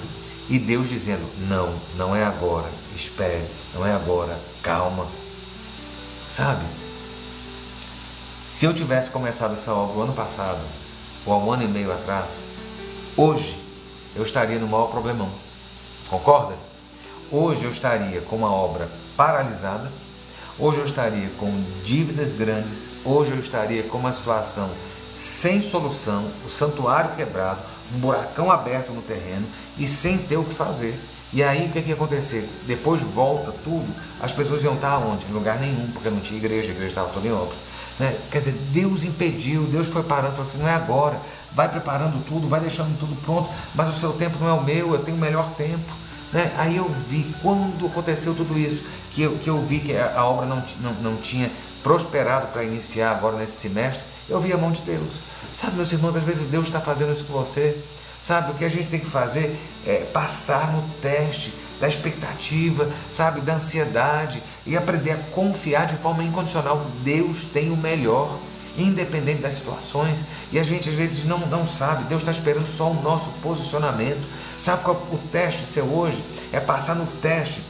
e 0.50 0.60
Deus 0.60 0.90
dizendo: 0.90 1.26
não, 1.48 1.74
não 1.96 2.14
é 2.14 2.24
agora, 2.24 2.70
espere, 2.96 3.46
não 3.74 3.88
é 3.88 3.94
agora, 3.94 4.38
calma. 4.62 5.08
Sabe? 6.28 6.66
Se 8.50 8.66
eu 8.66 8.74
tivesse 8.74 9.10
começado 9.10 9.54
essa 9.54 9.74
obra 9.74 9.98
o 9.98 10.02
ano 10.02 10.14
passado, 10.14 10.60
ou 11.26 11.34
há 11.34 11.38
um 11.38 11.54
ano 11.54 11.64
e 11.64 11.68
meio 11.68 11.92
atrás, 11.92 12.50
hoje 13.16 13.58
eu 14.14 14.24
estaria 14.24 14.60
no 14.60 14.68
maior 14.68 14.88
problemão. 14.88 15.30
Concorda? 16.10 16.56
Hoje 17.32 17.64
eu 17.64 17.72
estaria 17.72 18.20
com 18.20 18.36
uma 18.36 18.52
obra 18.52 18.90
paralisada, 19.16 19.90
Hoje 20.62 20.78
eu 20.78 20.86
estaria 20.86 21.28
com 21.40 21.52
dívidas 21.84 22.34
grandes, 22.34 22.88
hoje 23.04 23.32
eu 23.32 23.40
estaria 23.40 23.82
com 23.82 23.98
uma 23.98 24.14
situação 24.14 24.70
sem 25.12 25.60
solução, 25.60 26.28
o 26.46 26.50
santuário 26.50 27.16
quebrado, 27.16 27.62
um 27.92 27.98
buracão 27.98 28.52
aberto 28.52 28.92
no 28.92 29.02
terreno 29.02 29.48
e 29.76 29.88
sem 29.88 30.20
ter 30.20 30.38
o 30.38 30.44
que 30.44 30.54
fazer. 30.54 31.00
E 31.34 31.42
aí 31.42 31.66
o 31.66 31.72
que, 31.72 31.82
que 31.82 31.90
ia 31.90 31.96
acontecer? 31.96 32.48
Depois 32.68 33.02
volta 33.02 33.52
tudo, 33.64 33.88
as 34.22 34.34
pessoas 34.34 34.64
iam 34.64 34.76
estar 34.76 35.00
onde? 35.00 35.26
Em 35.26 35.32
lugar 35.32 35.60
nenhum, 35.60 35.90
porque 35.94 36.12
não 36.12 36.20
tinha 36.20 36.38
igreja, 36.38 36.68
a 36.68 36.72
igreja 36.74 36.90
estava 36.90 37.10
toda 37.10 37.28
em 37.28 37.32
obra. 37.32 37.56
Né? 38.00 38.16
Quer 38.30 38.38
dizer, 38.38 38.54
Deus 38.72 39.04
impediu, 39.04 39.64
Deus 39.64 39.88
foi 39.88 40.04
parando, 40.04 40.34
falou 40.34 40.48
assim, 40.48 40.60
não 40.60 40.68
é 40.68 40.76
agora, 40.76 41.20
vai 41.54 41.70
preparando 41.70 42.24
tudo, 42.24 42.48
vai 42.48 42.60
deixando 42.60 42.96
tudo 43.00 43.20
pronto, 43.24 43.50
mas 43.74 43.90
o 43.90 44.00
seu 44.00 44.14
tempo 44.14 44.38
não 44.40 44.48
é 44.48 44.54
o 44.54 44.64
meu, 44.64 44.94
eu 44.94 45.00
tenho 45.00 45.18
o 45.18 45.20
melhor 45.20 45.56
tempo. 45.56 45.92
Né? 46.32 46.54
Aí 46.58 46.78
eu 46.78 46.88
vi, 46.88 47.34
quando 47.42 47.88
aconteceu 47.88 48.34
tudo 48.34 48.58
isso, 48.58 48.84
que 49.12 49.22
eu, 49.24 49.38
que 49.38 49.50
eu 49.50 49.60
vi 49.60 49.80
que 49.80 49.96
a, 49.96 50.24
obra 50.26 50.46
não, 50.46 50.64
não, 50.80 50.94
não 50.94 51.18
tinha 51.18 51.52
prosperado 51.84 52.48
para 52.48 52.64
iniciar 52.64 53.12
agora 53.12 53.38
nesse 53.38 53.58
semestre, 53.58 54.04
eu 54.30 54.40
vi 54.40 54.54
a 54.54 54.58
mão 54.58 54.72
de 54.72 54.82
Deus. 54.82 55.20
Sabe, 55.54 55.76
meus 55.76 55.92
irmãos, 55.92 56.16
às 56.16 56.24
vezes 56.24 56.48
Deus 56.48 56.68
está 56.68 56.80
fazendo 56.80 57.12
isso 57.12 57.26
com 57.26 57.34
você. 57.34 57.78
Sabe, 58.22 58.52
o 58.52 58.54
que 58.54 58.64
a 58.64 58.70
gente 58.70 58.88
tem 58.88 59.00
que 59.00 59.08
fazer 59.08 59.60
é 59.86 60.06
passar 60.14 60.72
no 60.72 60.84
teste 61.02 61.54
da 61.80 61.88
expectativa, 61.88 62.88
sabe, 63.10 63.42
da 63.42 63.56
ansiedade 63.56 64.42
e 64.66 64.78
aprender 64.78 65.12
a 65.12 65.18
confiar 65.32 65.88
de 65.88 65.96
forma 65.96 66.24
incondicional. 66.24 66.86
Deus 67.04 67.46
tem 67.46 67.72
o 67.72 67.76
melhor, 67.76 68.38
independente 68.78 69.42
das 69.42 69.56
situações. 69.56 70.22
E 70.52 70.60
a 70.60 70.64
gente 70.64 70.88
às 70.88 70.96
vezes 70.96 71.26
não, 71.26 71.40
não 71.40 71.66
sabe, 71.66 72.04
Deus 72.04 72.22
está 72.22 72.32
esperando 72.32 72.68
só 72.68 72.92
o 72.92 73.02
nosso 73.02 73.32
posicionamento. 73.42 74.22
Sabe 74.60 74.84
qual 74.84 74.96
o 75.12 75.18
teste 75.32 75.66
seu 75.66 75.86
hoje? 75.86 76.24
É 76.54 76.60
passar 76.60 76.96
no 76.96 77.08
teste 77.08 77.64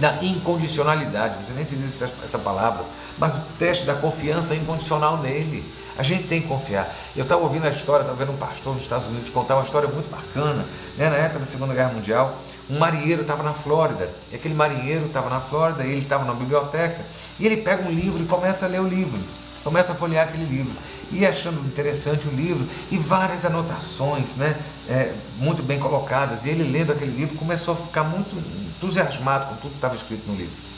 da 0.00 0.16
incondicionalidade, 0.22 1.36
não 1.36 1.44
sei 1.44 1.54
nem 1.54 1.64
se 1.64 1.74
existe 1.74 2.04
essa 2.24 2.38
palavra, 2.38 2.84
mas 3.18 3.34
o 3.34 3.40
teste 3.58 3.84
da 3.84 3.94
confiança 3.94 4.54
incondicional 4.54 5.18
nele. 5.18 5.62
A 5.98 6.02
gente 6.02 6.26
tem 6.26 6.40
que 6.40 6.48
confiar. 6.48 6.90
Eu 7.14 7.24
estava 7.24 7.42
ouvindo 7.42 7.66
a 7.66 7.68
história, 7.68 8.02
estava 8.02 8.18
vendo 8.18 8.32
um 8.32 8.38
pastor 8.38 8.72
nos 8.72 8.82
Estados 8.82 9.06
Unidos 9.06 9.28
contar 9.28 9.56
uma 9.56 9.64
história 9.64 9.86
muito 9.86 10.10
bacana. 10.10 10.64
Né? 10.96 11.10
Na 11.10 11.16
época 11.16 11.40
da 11.40 11.46
Segunda 11.46 11.74
Guerra 11.74 11.92
Mundial, 11.92 12.38
um 12.70 12.78
marinheiro 12.78 13.20
estava 13.20 13.42
na 13.42 13.52
Flórida. 13.52 14.08
E 14.32 14.36
aquele 14.36 14.54
marinheiro 14.54 15.06
estava 15.06 15.28
na 15.28 15.40
Flórida, 15.40 15.84
ele 15.84 16.00
estava 16.00 16.24
na 16.24 16.32
biblioteca. 16.32 17.04
E 17.38 17.44
ele 17.44 17.58
pega 17.58 17.86
um 17.86 17.92
livro 17.92 18.22
e 18.22 18.26
começa 18.26 18.64
a 18.64 18.68
ler 18.68 18.80
o 18.80 18.88
livro. 18.88 19.20
Começa 19.62 19.92
a 19.92 19.94
folhear 19.94 20.26
aquele 20.26 20.46
livro 20.46 20.72
e 21.12 21.26
achando 21.26 21.60
interessante 21.66 22.28
o 22.28 22.30
livro 22.30 22.66
e 22.90 22.96
várias 22.96 23.44
anotações, 23.44 24.36
né, 24.36 24.56
é, 24.88 25.12
muito 25.38 25.62
bem 25.62 25.78
colocadas. 25.78 26.46
E 26.46 26.50
ele 26.50 26.62
lendo 26.64 26.92
aquele 26.92 27.10
livro 27.10 27.36
começou 27.36 27.74
a 27.74 27.76
ficar 27.76 28.04
muito 28.04 28.34
entusiasmado 28.80 29.46
com 29.46 29.56
tudo 29.56 29.70
que 29.70 29.76
estava 29.76 29.94
escrito 29.94 30.26
no 30.26 30.34
livro. 30.34 30.70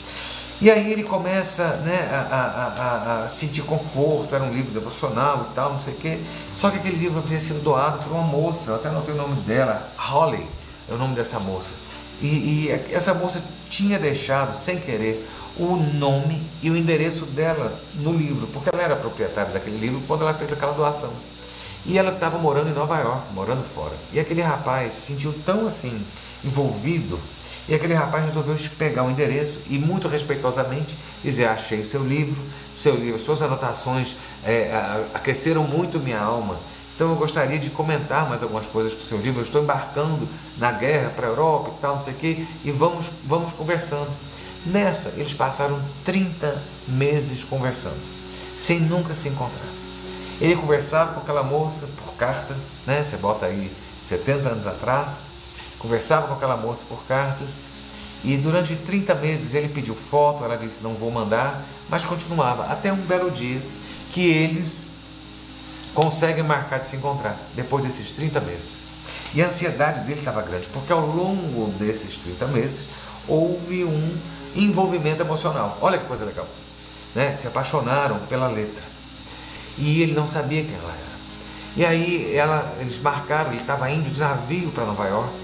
E 0.61 0.69
aí 0.69 0.91
ele 0.91 1.03
começa 1.03 1.77
né, 1.77 2.09
a, 2.11 2.35
a, 2.35 3.23
a, 3.23 3.27
sentir 3.27 3.63
conforto, 3.63 4.35
era 4.35 4.43
um 4.43 4.53
livro 4.53 4.71
devocional 4.71 5.47
e 5.49 5.55
tal, 5.55 5.71
não 5.71 5.79
sei 5.79 5.93
o 5.93 5.97
quê. 5.97 6.19
Só 6.55 6.69
que 6.69 6.77
aquele 6.77 6.97
livro 6.97 7.19
havia 7.19 7.39
sido 7.39 7.61
doado 7.63 7.97
por 7.99 8.11
uma 8.11 8.21
moça, 8.21 8.71
eu 8.71 8.75
até 8.75 8.89
tenho 8.89 9.17
o 9.17 9.21
nome 9.21 9.41
dela, 9.41 9.89
Holly 9.97 10.47
é 10.89 10.93
o 10.93 10.97
nome 10.97 11.15
dessa 11.15 11.39
moça. 11.39 11.73
E, 12.21 12.27
e 12.27 12.71
essa 12.91 13.13
moça 13.13 13.43
tinha 13.69 13.97
deixado, 13.97 14.57
sem 14.57 14.79
querer, 14.79 15.27
o 15.57 15.75
nome 15.75 16.41
e 16.61 16.69
o 16.69 16.77
endereço 16.77 17.25
dela 17.25 17.77
no 17.95 18.13
livro, 18.13 18.47
porque 18.47 18.69
ela 18.71 18.81
era 18.81 18.95
proprietária 18.95 19.51
daquele 19.51 19.77
livro 19.77 20.01
quando 20.07 20.21
ela 20.21 20.33
fez 20.33 20.53
aquela 20.53 20.73
doação. 20.73 21.11
E 21.85 21.97
ela 21.97 22.13
estava 22.13 22.37
morando 22.37 22.69
em 22.69 22.73
Nova 22.73 22.97
York, 22.99 23.33
morando 23.33 23.63
fora. 23.63 23.93
E 24.13 24.19
aquele 24.19 24.41
rapaz 24.41 24.93
se 24.93 25.13
sentiu 25.13 25.33
tão 25.45 25.67
assim, 25.67 26.01
envolvido, 26.43 27.19
e 27.67 27.73
aquele 27.73 27.93
rapaz 27.93 28.25
resolveu 28.25 28.57
pegar 28.77 29.03
o 29.03 29.11
endereço 29.11 29.61
e, 29.69 29.77
muito 29.77 30.07
respeitosamente, 30.07 30.97
dizer: 31.23 31.45
Achei 31.45 31.79
o 31.79 31.85
seu 31.85 32.03
livro, 32.03 32.41
seu 32.75 32.95
livro, 32.95 33.17
suas 33.19 33.41
anotações 33.41 34.15
é, 34.43 34.71
aqueceram 35.13 35.63
muito 35.63 35.99
minha 35.99 36.19
alma. 36.19 36.57
Então 36.95 37.09
eu 37.09 37.15
gostaria 37.15 37.57
de 37.57 37.69
comentar 37.69 38.29
mais 38.29 38.43
algumas 38.43 38.67
coisas 38.67 38.93
para 38.93 39.01
o 39.01 39.05
seu 39.05 39.17
livro. 39.17 39.39
Eu 39.39 39.45
estou 39.45 39.63
embarcando 39.63 40.27
na 40.57 40.71
guerra 40.71 41.09
para 41.15 41.27
a 41.27 41.29
Europa 41.29 41.71
e 41.75 41.81
tal, 41.81 41.95
não 41.95 42.03
sei 42.03 42.13
o 42.13 42.17
quê, 42.17 42.45
e 42.63 42.71
vamos, 42.71 43.09
vamos 43.25 43.53
conversando. 43.53 44.11
Nessa, 44.65 45.09
eles 45.17 45.33
passaram 45.33 45.81
30 46.05 46.61
meses 46.87 47.43
conversando, 47.43 47.99
sem 48.57 48.79
nunca 48.79 49.13
se 49.13 49.27
encontrar. 49.27 49.67
Ele 50.39 50.55
conversava 50.55 51.13
com 51.13 51.21
aquela 51.21 51.43
moça 51.43 51.87
por 51.97 52.13
carta, 52.13 52.55
né? 52.85 53.03
Você 53.03 53.17
bota 53.17 53.45
aí 53.45 53.71
70 54.01 54.49
anos 54.49 54.67
atrás, 54.67 55.19
conversava 55.83 56.27
com 56.27 56.33
aquela 56.33 56.57
moça 56.57 56.83
por 56.89 57.03
cartas, 57.03 57.49
e 58.23 58.37
durante 58.37 58.75
30 58.75 59.13
meses 59.15 59.53
ele 59.53 59.67
pediu 59.67 59.93
foto, 59.93 60.45
ela 60.45 60.57
disse 60.57 60.81
não 60.81 60.93
vou 60.93 61.11
mandar, 61.11 61.61
mas 61.89 62.05
continuava, 62.05 62.71
até 62.71 62.91
um 62.91 63.01
belo 63.01 63.29
dia 63.29 63.61
que 64.13 64.25
eles 64.25 64.87
conseguem 65.93 66.43
marcar 66.43 66.79
de 66.79 66.87
se 66.87 66.95
encontrar, 66.95 67.37
depois 67.53 67.83
desses 67.83 68.11
30 68.11 68.39
meses. 68.39 68.83
E 69.33 69.41
a 69.41 69.47
ansiedade 69.47 70.01
dele 70.01 70.19
estava 70.19 70.41
grande, 70.41 70.67
porque 70.71 70.93
ao 70.93 71.05
longo 71.05 71.71
desses 71.71 72.17
30 72.17 72.47
meses 72.47 72.87
houve 73.27 73.83
um 73.83 74.17
envolvimento 74.55 75.21
emocional. 75.21 75.77
Olha 75.81 75.97
que 75.97 76.05
coisa 76.05 76.23
legal. 76.23 76.47
Né? 77.13 77.35
Se 77.35 77.47
apaixonaram 77.47 78.19
pela 78.29 78.47
letra. 78.47 78.83
E 79.77 80.01
ele 80.01 80.13
não 80.13 80.27
sabia 80.27 80.63
quem 80.63 80.75
ela 80.75 80.91
era. 80.91 81.13
E 81.75 81.83
aí 81.83 82.35
ela, 82.35 82.75
eles 82.79 82.99
marcaram, 82.99 83.51
ele 83.51 83.61
estava 83.61 83.89
indo 83.89 84.09
de 84.09 84.19
navio 84.19 84.71
para 84.71 84.85
Nova 84.85 85.07
York. 85.07 85.42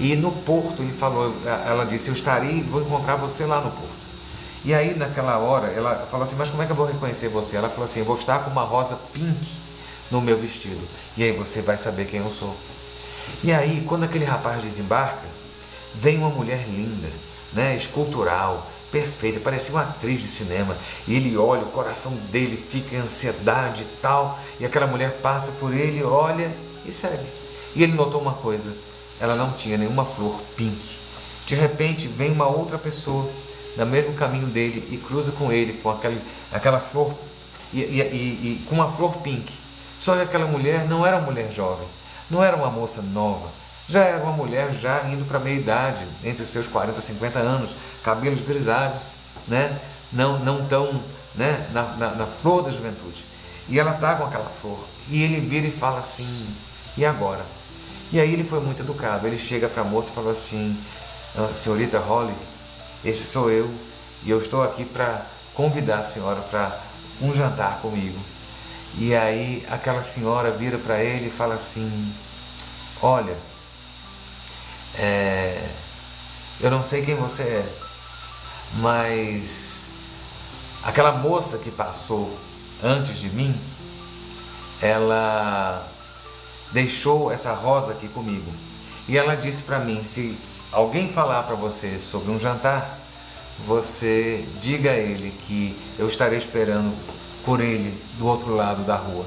E 0.00 0.16
no 0.16 0.32
porto 0.32 0.82
ele 0.82 0.92
falou, 0.92 1.34
ela 1.44 1.84
disse, 1.84 2.08
eu 2.08 2.14
estarei, 2.14 2.62
vou 2.62 2.82
encontrar 2.82 3.16
você 3.16 3.44
lá 3.44 3.60
no 3.60 3.70
porto. 3.70 4.02
E 4.64 4.74
aí 4.74 4.94
naquela 4.94 5.38
hora 5.38 5.68
ela 5.68 6.06
falou 6.10 6.24
assim, 6.24 6.36
mas 6.36 6.50
como 6.50 6.62
é 6.62 6.66
que 6.66 6.72
eu 6.72 6.76
vou 6.76 6.86
reconhecer 6.86 7.28
você? 7.28 7.56
Ela 7.56 7.68
falou 7.68 7.84
assim, 7.84 8.00
eu 8.00 8.06
vou 8.06 8.16
estar 8.16 8.40
com 8.40 8.50
uma 8.50 8.62
rosa 8.62 8.96
pink 9.12 9.46
no 10.10 10.20
meu 10.20 10.38
vestido. 10.38 10.80
E 11.16 11.22
aí 11.22 11.32
você 11.32 11.62
vai 11.62 11.78
saber 11.78 12.06
quem 12.06 12.20
eu 12.20 12.30
sou. 12.30 12.56
E 13.42 13.52
aí, 13.52 13.84
quando 13.86 14.04
aquele 14.04 14.24
rapaz 14.24 14.62
desembarca, 14.62 15.22
vem 15.94 16.18
uma 16.18 16.28
mulher 16.28 16.64
linda, 16.68 17.08
né, 17.52 17.76
escultural, 17.76 18.66
perfeita, 18.90 19.40
parecia 19.40 19.74
uma 19.74 19.82
atriz 19.82 20.20
de 20.20 20.28
cinema. 20.28 20.76
E 21.08 21.14
ele 21.14 21.36
olha, 21.36 21.62
o 21.62 21.70
coração 21.70 22.12
dele 22.30 22.56
fica 22.56 22.94
em 22.94 23.00
ansiedade 23.00 23.82
e 23.82 24.00
tal. 24.00 24.38
E 24.60 24.66
aquela 24.66 24.86
mulher 24.86 25.18
passa 25.22 25.50
por 25.52 25.72
ele, 25.72 26.04
olha 26.04 26.52
e 26.84 26.92
segue. 26.92 27.26
E 27.74 27.82
ele 27.82 27.92
notou 27.92 28.20
uma 28.20 28.34
coisa: 28.34 28.72
ela 29.22 29.36
não 29.36 29.52
tinha 29.52 29.78
nenhuma 29.78 30.04
flor 30.04 30.42
pink. 30.56 30.98
De 31.46 31.54
repente 31.54 32.08
vem 32.08 32.32
uma 32.32 32.48
outra 32.48 32.76
pessoa 32.76 33.30
no 33.76 33.86
mesmo 33.86 34.14
caminho 34.14 34.48
dele 34.48 34.88
e 34.90 34.96
cruza 34.96 35.30
com 35.30 35.52
ele 35.52 35.74
com 35.74 35.90
aquele, 35.90 36.20
aquela 36.50 36.80
flor 36.80 37.14
e, 37.72 37.80
e, 37.82 38.00
e, 38.00 38.62
e 38.62 38.66
com 38.68 38.74
uma 38.74 38.90
flor 38.90 39.18
pink. 39.18 39.52
Só 39.96 40.16
que 40.16 40.22
aquela 40.22 40.46
mulher 40.46 40.88
não 40.88 41.06
era 41.06 41.18
uma 41.18 41.26
mulher 41.26 41.52
jovem, 41.52 41.86
não 42.28 42.42
era 42.42 42.56
uma 42.56 42.68
moça 42.68 43.00
nova, 43.00 43.48
já 43.88 44.02
era 44.02 44.20
uma 44.20 44.32
mulher 44.32 44.72
já 44.72 45.04
indo 45.04 45.24
para 45.24 45.38
a 45.38 45.40
meia 45.40 45.56
idade, 45.56 46.04
entre 46.24 46.42
os 46.42 46.50
seus 46.50 46.66
40 46.66 46.98
e 46.98 47.02
50 47.02 47.38
anos, 47.38 47.70
cabelos 48.02 48.40
grisalhos, 48.40 49.12
né? 49.46 49.78
não, 50.12 50.40
não 50.40 50.66
tão 50.66 51.00
né? 51.36 51.68
na, 51.72 51.82
na, 51.96 52.08
na 52.16 52.26
flor 52.26 52.64
da 52.64 52.72
juventude. 52.72 53.24
E 53.68 53.78
ela 53.78 53.92
está 53.92 54.16
com 54.16 54.24
aquela 54.24 54.50
flor. 54.60 54.80
E 55.08 55.22
ele 55.22 55.38
vira 55.38 55.68
e 55.68 55.70
fala 55.70 56.00
assim: 56.00 56.48
e 56.96 57.04
agora? 57.04 57.61
E 58.12 58.20
aí 58.20 58.32
ele 58.32 58.44
foi 58.44 58.60
muito 58.60 58.82
educado. 58.82 59.26
Ele 59.26 59.38
chega 59.38 59.68
para 59.68 59.82
a 59.82 59.84
moça 59.84 60.10
e 60.10 60.14
fala 60.14 60.32
assim: 60.32 60.78
ah, 61.34 61.54
Senhorita 61.54 61.98
Holly, 61.98 62.34
esse 63.02 63.24
sou 63.24 63.50
eu 63.50 63.72
e 64.22 64.30
eu 64.30 64.38
estou 64.38 64.62
aqui 64.62 64.84
para 64.84 65.26
convidar 65.54 66.00
a 66.00 66.02
senhora 66.02 66.40
para 66.42 66.78
um 67.20 67.34
jantar 67.34 67.80
comigo. 67.80 68.18
E 68.98 69.14
aí 69.14 69.66
aquela 69.70 70.02
senhora 70.02 70.50
vira 70.50 70.76
para 70.76 71.02
ele 71.02 71.28
e 71.28 71.30
fala 71.30 71.54
assim: 71.54 72.12
Olha, 73.00 73.36
é, 74.98 75.66
eu 76.60 76.70
não 76.70 76.84
sei 76.84 77.02
quem 77.02 77.14
você 77.14 77.42
é, 77.42 77.74
mas 78.74 79.86
aquela 80.82 81.12
moça 81.12 81.56
que 81.56 81.70
passou 81.70 82.38
antes 82.82 83.18
de 83.18 83.30
mim, 83.30 83.58
ela 84.82 85.88
deixou 86.72 87.30
essa 87.30 87.52
rosa 87.52 87.92
aqui 87.92 88.08
comigo. 88.08 88.50
E 89.08 89.16
ela 89.16 89.34
disse 89.34 89.62
para 89.62 89.78
mim: 89.78 90.02
se 90.02 90.36
alguém 90.70 91.08
falar 91.08 91.42
para 91.44 91.54
você 91.54 91.98
sobre 91.98 92.30
um 92.30 92.38
jantar, 92.38 92.98
você 93.66 94.44
diga 94.60 94.90
a 94.90 94.96
ele 94.96 95.32
que 95.46 95.76
eu 95.98 96.06
estarei 96.06 96.38
esperando 96.38 96.94
por 97.44 97.60
ele 97.60 98.00
do 98.18 98.26
outro 98.26 98.54
lado 98.54 98.82
da 98.84 98.96
rua. 98.96 99.26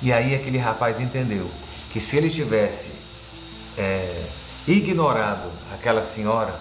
E 0.00 0.12
aí 0.12 0.34
aquele 0.34 0.58
rapaz 0.58 1.00
entendeu 1.00 1.50
que 1.90 2.00
se 2.00 2.16
ele 2.16 2.28
tivesse 2.28 2.90
é, 3.76 4.24
ignorado 4.68 5.50
aquela 5.72 6.04
senhora 6.04 6.54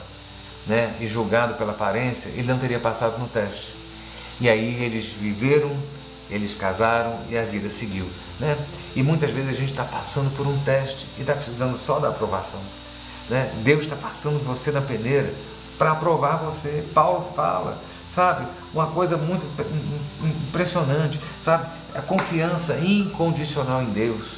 né, 0.65 0.95
e 0.99 1.07
julgado 1.07 1.55
pela 1.55 1.71
aparência, 1.71 2.29
ele 2.29 2.47
não 2.47 2.57
teria 2.57 2.79
passado 2.79 3.19
no 3.19 3.27
teste. 3.27 3.73
E 4.39 4.49
aí 4.49 4.83
eles 4.83 5.05
viveram, 5.05 5.75
eles 6.29 6.55
casaram 6.55 7.19
e 7.29 7.37
a 7.37 7.43
vida 7.43 7.69
seguiu. 7.69 8.09
Né? 8.39 8.57
E 8.95 9.03
muitas 9.03 9.31
vezes 9.31 9.49
a 9.49 9.53
gente 9.53 9.71
está 9.71 9.83
passando 9.83 10.35
por 10.35 10.47
um 10.47 10.57
teste 10.59 11.05
e 11.17 11.21
está 11.21 11.33
precisando 11.33 11.77
só 11.77 11.99
da 11.99 12.09
aprovação. 12.09 12.61
Né? 13.29 13.51
Deus 13.63 13.83
está 13.83 13.95
passando 13.95 14.43
você 14.43 14.71
na 14.71 14.81
peneira 14.81 15.33
para 15.77 15.91
aprovar 15.91 16.37
você. 16.37 16.85
Paulo 16.93 17.31
fala, 17.35 17.79
sabe? 18.07 18.47
Uma 18.73 18.87
coisa 18.87 19.17
muito 19.17 19.45
impressionante, 20.47 21.19
sabe? 21.41 21.67
A 21.93 22.01
confiança 22.01 22.77
incondicional 22.77 23.81
em 23.81 23.91
Deus. 23.91 24.37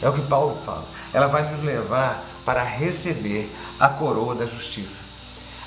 É 0.00 0.08
o 0.08 0.12
que 0.12 0.22
Paulo 0.22 0.58
fala. 0.64 0.84
Ela 1.12 1.28
vai 1.28 1.50
nos 1.50 1.62
levar 1.62 2.24
para 2.44 2.62
receber 2.64 3.50
a 3.78 3.88
coroa 3.88 4.34
da 4.34 4.46
justiça. 4.46 5.11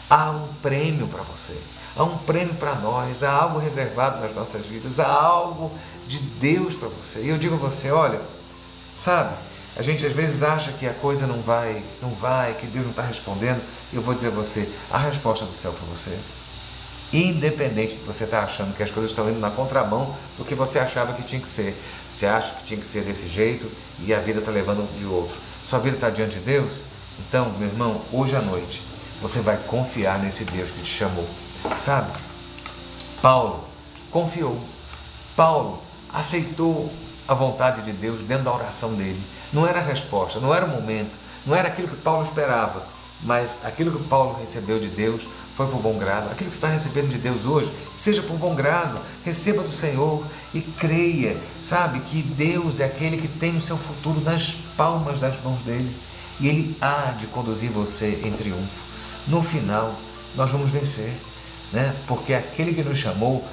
Há 0.09 0.29
um 0.29 0.47
prêmio 0.61 1.07
para 1.07 1.23
você, 1.23 1.57
há 1.95 2.03
um 2.03 2.17
prêmio 2.19 2.53
para 2.55 2.75
nós, 2.75 3.23
há 3.23 3.31
algo 3.31 3.57
reservado 3.57 4.21
nas 4.21 4.33
nossas 4.33 4.65
vidas, 4.65 4.99
há 4.99 5.07
algo 5.07 5.71
de 6.07 6.19
Deus 6.19 6.75
para 6.75 6.89
você. 6.89 7.21
E 7.21 7.29
eu 7.29 7.37
digo 7.39 7.55
a 7.55 7.57
você, 7.57 7.89
olha, 7.89 8.21
sabe, 8.95 9.35
a 9.75 9.81
gente 9.81 10.05
às 10.05 10.13
vezes 10.13 10.43
acha 10.43 10.71
que 10.73 10.87
a 10.87 10.93
coisa 10.93 11.25
não 11.25 11.41
vai, 11.41 11.83
não 12.01 12.11
vai, 12.11 12.53
que 12.53 12.67
Deus 12.67 12.85
não 12.85 12.91
está 12.91 13.01
respondendo. 13.01 13.61
Eu 13.91 14.01
vou 14.01 14.13
dizer 14.13 14.27
a 14.27 14.31
você, 14.31 14.69
a 14.91 14.97
resposta 14.97 15.43
do 15.43 15.53
céu 15.53 15.73
para 15.73 15.85
você. 15.85 16.17
Independente 17.11 17.95
de 17.95 18.03
você 18.03 18.23
estar 18.25 18.39
tá 18.39 18.43
achando 18.45 18.75
que 18.75 18.83
as 18.83 18.91
coisas 18.91 19.11
estão 19.11 19.29
indo 19.29 19.39
na 19.39 19.49
contramão 19.49 20.15
do 20.37 20.45
que 20.45 20.53
você 20.53 20.79
achava 20.79 21.13
que 21.13 21.23
tinha 21.23 21.41
que 21.41 21.47
ser. 21.47 21.75
Você 22.11 22.25
acha 22.25 22.53
que 22.53 22.63
tinha 22.63 22.79
que 22.79 22.87
ser 22.87 23.03
desse 23.03 23.27
jeito 23.27 23.69
e 23.99 24.13
a 24.13 24.19
vida 24.19 24.39
está 24.39 24.51
levando 24.51 24.87
de 24.97 25.05
outro. 25.05 25.35
Sua 25.67 25.79
vida 25.79 25.97
está 25.97 26.09
diante 26.09 26.35
de 26.35 26.45
Deus? 26.45 26.83
Então, 27.27 27.49
meu 27.57 27.67
irmão, 27.67 28.01
hoje 28.11 28.35
à 28.35 28.41
noite 28.41 28.94
você 29.21 29.39
vai 29.39 29.57
confiar 29.57 30.19
nesse 30.19 30.43
Deus 30.45 30.71
que 30.71 30.81
te 30.81 30.89
chamou. 30.89 31.27
Sabe? 31.79 32.11
Paulo 33.21 33.63
confiou. 34.11 34.59
Paulo 35.35 35.81
aceitou 36.13 36.91
a 37.27 37.33
vontade 37.33 37.81
de 37.81 37.91
Deus 37.91 38.19
dentro 38.21 38.45
da 38.45 38.53
oração 38.53 38.93
dele. 38.93 39.21
Não 39.51 39.67
era 39.67 39.79
a 39.79 39.83
resposta, 39.83 40.39
não 40.39 40.53
era 40.53 40.65
o 40.65 40.69
momento, 40.69 41.17
não 41.45 41.55
era 41.55 41.67
aquilo 41.67 41.87
que 41.87 41.95
Paulo 41.97 42.23
esperava, 42.23 42.87
mas 43.21 43.59
aquilo 43.65 43.97
que 43.97 44.07
Paulo 44.07 44.37
recebeu 44.39 44.79
de 44.79 44.87
Deus 44.87 45.27
foi 45.55 45.67
por 45.67 45.79
bom 45.79 45.97
grado. 45.97 46.29
Aquilo 46.31 46.49
que 46.49 46.55
está 46.55 46.67
recebendo 46.67 47.09
de 47.09 47.17
Deus 47.17 47.45
hoje, 47.45 47.73
seja 47.95 48.21
por 48.21 48.37
bom 48.37 48.53
grado, 48.53 48.99
receba 49.23 49.63
do 49.63 49.71
Senhor 49.71 50.23
e 50.53 50.61
creia, 50.61 51.37
sabe, 51.63 52.01
que 52.01 52.21
Deus 52.21 52.79
é 52.79 52.85
aquele 52.85 53.17
que 53.17 53.27
tem 53.27 53.55
o 53.55 53.61
seu 53.61 53.77
futuro 53.77 54.19
nas 54.21 54.53
palmas 54.75 55.19
das 55.19 55.41
mãos 55.41 55.59
dele 55.59 55.95
e 56.39 56.47
ele 56.47 56.77
há 56.81 57.13
de 57.17 57.27
conduzir 57.27 57.69
você 57.69 58.21
em 58.23 58.31
triunfo. 58.31 58.84
No 59.27 59.41
final, 59.41 59.95
nós 60.35 60.51
vamos 60.51 60.69
vencer, 60.69 61.13
né? 61.71 61.95
Porque 62.07 62.33
aquele 62.33 62.73
que 62.73 62.83
nos 62.83 62.97
chamou 62.97 63.43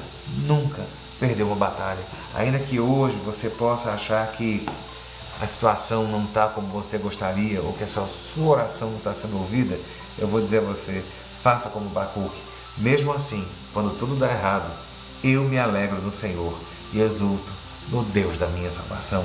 nunca 0.46 0.82
perdeu 1.18 1.46
uma 1.46 1.56
batalha. 1.56 2.02
Ainda 2.34 2.58
que 2.58 2.78
hoje 2.78 3.16
você 3.24 3.48
possa 3.48 3.90
achar 3.90 4.26
que 4.32 4.66
a 5.40 5.46
situação 5.46 6.06
não 6.08 6.24
está 6.24 6.48
como 6.48 6.68
você 6.68 6.98
gostaria 6.98 7.62
ou 7.62 7.72
que 7.72 7.84
a 7.84 7.86
sua 7.86 8.06
oração 8.44 8.90
não 8.90 8.98
está 8.98 9.14
sendo 9.14 9.38
ouvida, 9.38 9.78
eu 10.18 10.28
vou 10.28 10.40
dizer 10.40 10.58
a 10.58 10.62
você, 10.62 11.02
Faça 11.42 11.70
como 11.70 11.88
Bacuque. 11.88 12.40
Mesmo 12.78 13.12
assim, 13.12 13.44
quando 13.72 13.98
tudo 13.98 14.14
dá 14.14 14.30
errado, 14.30 14.70
eu 15.24 15.42
me 15.42 15.58
alegro 15.58 16.00
no 16.00 16.12
Senhor 16.12 16.56
e 16.92 17.00
exulto 17.00 17.52
no 17.88 18.04
Deus 18.04 18.38
da 18.38 18.46
minha 18.46 18.70
salvação. 18.70 19.24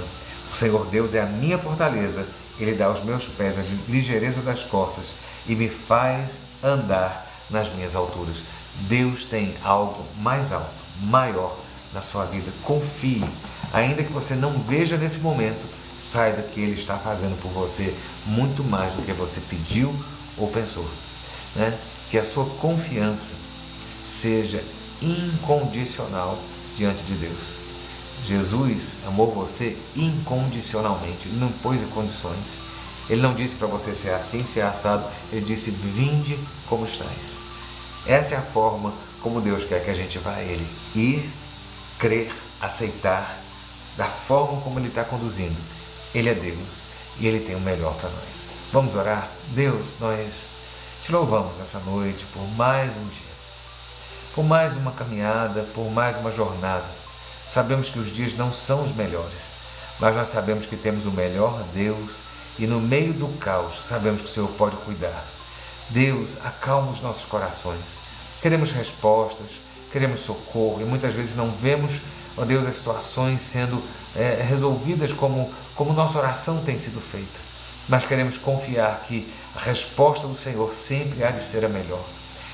O 0.52 0.56
Senhor 0.56 0.88
Deus 0.88 1.14
é 1.14 1.22
a 1.22 1.28
minha 1.28 1.60
fortaleza, 1.60 2.26
Ele 2.60 2.74
dá 2.74 2.88
aos 2.88 3.04
meus 3.04 3.26
pés 3.26 3.60
a 3.60 3.64
ligeireza 3.88 4.42
das 4.42 4.64
costas 4.64 5.14
e 5.48 5.56
me 5.56 5.70
faz 5.70 6.40
andar 6.64 7.26
nas 7.50 7.74
minhas 7.74 7.96
alturas. 7.96 8.44
Deus 8.82 9.26
tem 9.26 9.56
algo 9.64 10.04
mais 10.20 10.52
alto, 10.52 10.70
maior 11.02 11.58
na 11.94 12.02
sua 12.02 12.26
vida. 12.26 12.52
Confie, 12.64 13.24
ainda 13.74 14.04
que 14.04 14.12
você 14.12 14.36
não 14.36 14.60
veja 14.60 14.98
nesse 14.98 15.20
momento, 15.20 15.66
saiba 16.00 16.42
que 16.42 16.60
Ele 16.60 16.80
está 16.80 16.98
fazendo 16.98 17.40
por 17.42 17.50
você 17.50 17.96
muito 18.26 18.64
mais 18.64 18.94
do 18.94 19.02
que 19.02 19.14
você 19.14 19.40
pediu 19.42 19.96
ou 20.38 20.48
pensou. 20.48 20.88
Né? 21.56 21.78
Que 22.12 22.18
a 22.18 22.24
sua 22.24 22.46
confiança 22.46 23.34
seja 24.08 24.64
incondicional 25.02 26.38
diante 26.76 27.04
de 27.04 27.14
Deus. 27.14 27.56
Jesus 28.26 28.96
amou 29.06 29.32
você 29.34 29.78
incondicionalmente, 29.96 31.28
não 31.30 31.52
pôs 31.52 31.82
condições. 31.94 32.66
Ele 33.10 33.22
não 33.22 33.34
disse 33.34 33.56
para 33.56 33.67
você 33.67 33.96
ser 33.96 34.12
assim, 34.12 34.43
ser 34.43 34.62
assado, 34.62 35.06
ele 35.32 35.41
disse: 35.41 35.72
Vinde 35.72 36.38
como 36.67 36.86
estás. 36.86 37.38
Essa 38.06 38.36
é 38.36 38.38
a 38.38 38.41
forma 38.41 38.93
como 39.22 39.41
Deus 39.41 39.63
quer 39.63 39.84
que 39.84 39.89
a 39.89 39.93
gente 39.93 40.17
vá 40.17 40.36
a 40.36 40.43
Ele. 40.43 40.67
Ir, 40.96 41.30
crer, 42.00 42.32
aceitar, 42.60 43.41
da 43.96 44.06
forma 44.06 44.62
como 44.62 44.80
Ele 44.80 44.88
está 44.88 45.04
conduzindo. 45.04 45.58
Ele 46.13 46.30
é 46.30 46.34
Deus 46.34 46.82
e 47.20 47.28
Ele 47.28 47.39
tem 47.39 47.56
o 47.56 47.60
melhor 47.60 47.96
para 47.96 48.10
nós. 48.10 48.48
Vamos 48.72 48.96
orar? 48.96 49.30
Deus, 49.50 49.98
nós 50.00 50.52
te 51.04 51.12
louvamos 51.12 51.60
essa 51.60 51.80
noite 51.80 52.26
por 52.34 52.46
mais 52.56 52.96
um 52.98 53.08
dia, 53.08 53.22
por 54.36 54.43
mais 54.43 54.76
uma 54.76 54.91
caminhada, 54.91 55.63
por 55.74 55.89
mais 55.89 56.17
uma 56.17 56.32
jornada. 56.32 56.86
Sabemos 57.50 57.89
que 57.89 57.98
os 57.98 58.12
dias 58.12 58.36
não 58.36 58.52
são 58.52 58.84
os 58.84 58.93
melhores, 58.93 59.54
mas 60.00 60.15
nós 60.15 60.28
sabemos 60.28 60.65
que 60.65 60.76
temos 60.76 61.06
o 61.06 61.12
melhor 61.12 61.63
Deus 61.74 62.27
e 62.60 62.65
no 62.65 62.80
meio 62.80 63.13
do 63.13 63.28
caos 63.38 63.86
sabemos 63.86 64.22
que 64.22 64.28
o 64.28 64.32
Senhor 64.32 64.50
pode 64.50 64.76
cuidar. 64.78 65.26
Deus, 65.89 66.38
acalma 66.43 66.91
os 66.91 67.02
nossos 67.02 67.26
corações. 67.26 67.80
Queremos 68.41 68.72
respostas, 68.72 69.48
queremos 69.91 70.20
socorro 70.20 70.82
e 70.82 70.86
muitas 70.86 71.13
vezes 71.13 71.36
não 71.36 71.52
vemos, 71.52 72.02
ó 72.36 72.43
Deus, 72.43 72.65
as 72.65 72.76
situações 72.76 73.41
sendo 73.41 73.82
é, 74.15 74.43
resolvidas 74.48 75.13
como, 75.13 75.52
como 75.76 75.93
nossa 75.93 76.17
oração 76.17 76.63
tem 76.63 76.78
sido 76.78 77.00
feita. 77.00 77.48
Mas 77.88 78.04
queremos 78.04 78.38
confiar 78.38 79.04
que 79.08 79.32
a 79.56 79.60
resposta 79.60 80.28
do 80.28 80.36
Senhor 80.36 80.74
sempre 80.74 81.24
há 81.24 81.32
de 81.32 81.43
ser 81.43 81.63
a 81.63 81.70
melhor. 81.70 82.04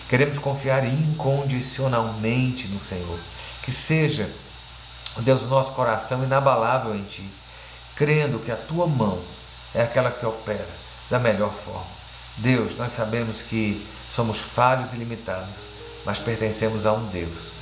Queremos 0.08 0.38
confiar 0.38 0.86
incondicionalmente 0.86 2.68
no 2.68 2.80
Senhor. 2.80 3.18
Que 3.64 3.72
seja, 3.72 4.30
ó 5.18 5.22
Deus, 5.22 5.44
o 5.44 5.48
nosso 5.48 5.74
coração 5.74 6.24
inabalável 6.24 6.96
em 6.96 7.04
Ti, 7.04 7.28
crendo 7.96 8.40
que 8.40 8.52
a 8.52 8.56
Tua 8.56 8.86
mão 8.86 9.20
é 9.74 9.82
aquela 9.82 10.12
que 10.12 10.26
opera 10.26 10.68
da 11.10 11.20
melhor 11.20 11.54
forma. 11.54 11.86
Deus, 12.38 12.76
nós 12.76 12.92
sabemos 12.92 13.42
que 13.42 13.86
somos 14.12 14.40
falhos 14.40 14.94
e 14.94 14.98
limitados, 14.98 15.56
mas 16.06 16.20
pertencemos 16.20 16.86
a 16.86 16.94
um 16.94 17.06
Deus 17.08 17.54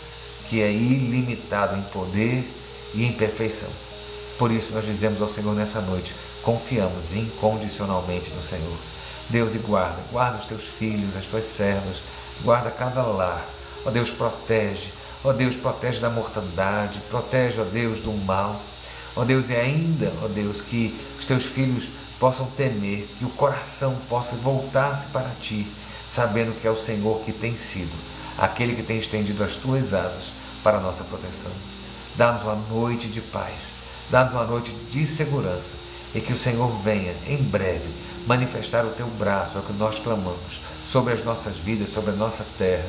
que 0.52 0.62
é 0.62 0.70
ilimitado 0.70 1.78
em 1.78 1.82
poder 1.84 2.46
e 2.94 3.06
em 3.06 3.14
perfeição. 3.14 3.70
Por 4.38 4.52
isso 4.52 4.74
nós 4.74 4.86
dizemos 4.86 5.22
ao 5.22 5.30
Senhor 5.30 5.56
nessa 5.56 5.80
noite: 5.80 6.14
confiamos 6.42 7.16
incondicionalmente 7.16 8.32
no 8.32 8.42
Senhor. 8.42 8.78
Deus, 9.30 9.56
e 9.56 9.60
guarda, 9.60 10.02
guarda 10.12 10.40
os 10.40 10.46
teus 10.46 10.66
filhos, 10.66 11.16
as 11.16 11.26
tuas 11.26 11.46
servas, 11.46 11.98
guarda 12.44 12.70
cada 12.70 13.02
lar. 13.02 13.46
Ó 13.86 13.90
Deus, 13.90 14.10
protege. 14.10 14.90
Ó 15.24 15.32
Deus, 15.32 15.56
protege 15.56 16.02
da 16.02 16.10
mortandade, 16.10 17.00
protege, 17.10 17.62
ó 17.62 17.64
Deus, 17.64 18.02
do 18.02 18.12
mal. 18.12 18.60
Ó 19.16 19.24
Deus, 19.24 19.50
e 19.50 19.56
ainda, 19.56 20.12
ó 20.22 20.28
Deus, 20.28 20.62
que 20.62 21.00
os 21.18 21.24
teus 21.24 21.46
filhos 21.46 21.90
possam 22.22 22.46
temer, 22.46 23.08
que 23.18 23.26
o 23.26 23.30
coração 23.30 23.98
possa 24.08 24.36
voltar-se 24.36 25.08
para 25.08 25.32
ti, 25.42 25.66
sabendo 26.08 26.54
que 26.62 26.68
é 26.68 26.70
o 26.70 26.78
Senhor 26.78 27.20
que 27.22 27.34
tem 27.34 27.56
sido, 27.56 27.92
aquele 28.38 28.76
que 28.76 28.84
tem 28.84 29.00
estendido 29.00 29.44
as 29.44 29.56
tuas 29.56 29.92
asas 29.92 30.32
para 30.64 30.78
a 30.78 30.80
nossa 30.80 31.04
proteção. 31.04 31.52
Dá-nos 32.16 32.44
uma 32.44 32.54
noite 32.70 33.08
de 33.08 33.22
paz, 33.22 33.70
dá-nos 34.12 34.36
uma 34.36 34.44
noite 34.46 34.72
de 34.92 35.04
segurança 35.04 35.74
e 36.14 36.22
que 36.22 36.32
o 36.32 36.38
Senhor 36.38 36.68
venha 36.84 37.16
em 37.26 37.38
breve 37.38 37.90
manifestar 38.28 38.86
o 38.86 38.92
teu 38.92 39.08
braço, 39.08 39.58
é 39.58 39.62
o 39.62 39.64
que 39.64 39.74
nós 39.74 39.98
clamamos, 39.98 40.62
sobre 40.86 41.14
as 41.14 41.24
nossas 41.26 41.58
vidas, 41.58 41.90
sobre 41.90 42.12
a 42.12 42.16
nossa 42.16 42.46
terra. 42.56 42.86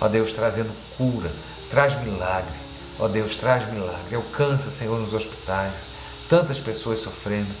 Ó 0.00 0.06
Deus, 0.06 0.32
trazendo 0.32 0.70
cura, 0.96 1.32
traz 1.68 2.00
milagre. 2.04 2.54
Ó 3.00 3.08
Deus, 3.08 3.34
traz 3.34 3.68
milagre. 3.68 4.14
Alcança, 4.14 4.70
Senhor, 4.70 4.96
nos 5.00 5.12
hospitais, 5.12 5.88
tantas 6.28 6.60
pessoas 6.60 7.00
sofrendo. 7.00 7.52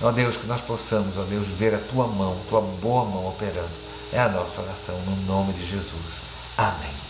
Ó 0.00 0.10
Deus, 0.10 0.36
que 0.36 0.46
nós 0.46 0.60
possamos, 0.60 1.16
ó 1.16 1.22
Deus, 1.22 1.46
ver 1.48 1.74
a 1.74 1.78
tua 1.78 2.06
mão, 2.06 2.36
tua 2.48 2.60
boa 2.60 3.04
mão 3.04 3.28
operando. 3.28 3.70
É 4.12 4.20
a 4.20 4.28
nossa 4.28 4.60
oração 4.60 4.96
no 5.00 5.16
nome 5.26 5.52
de 5.52 5.64
Jesus. 5.64 6.22
Amém. 6.56 7.03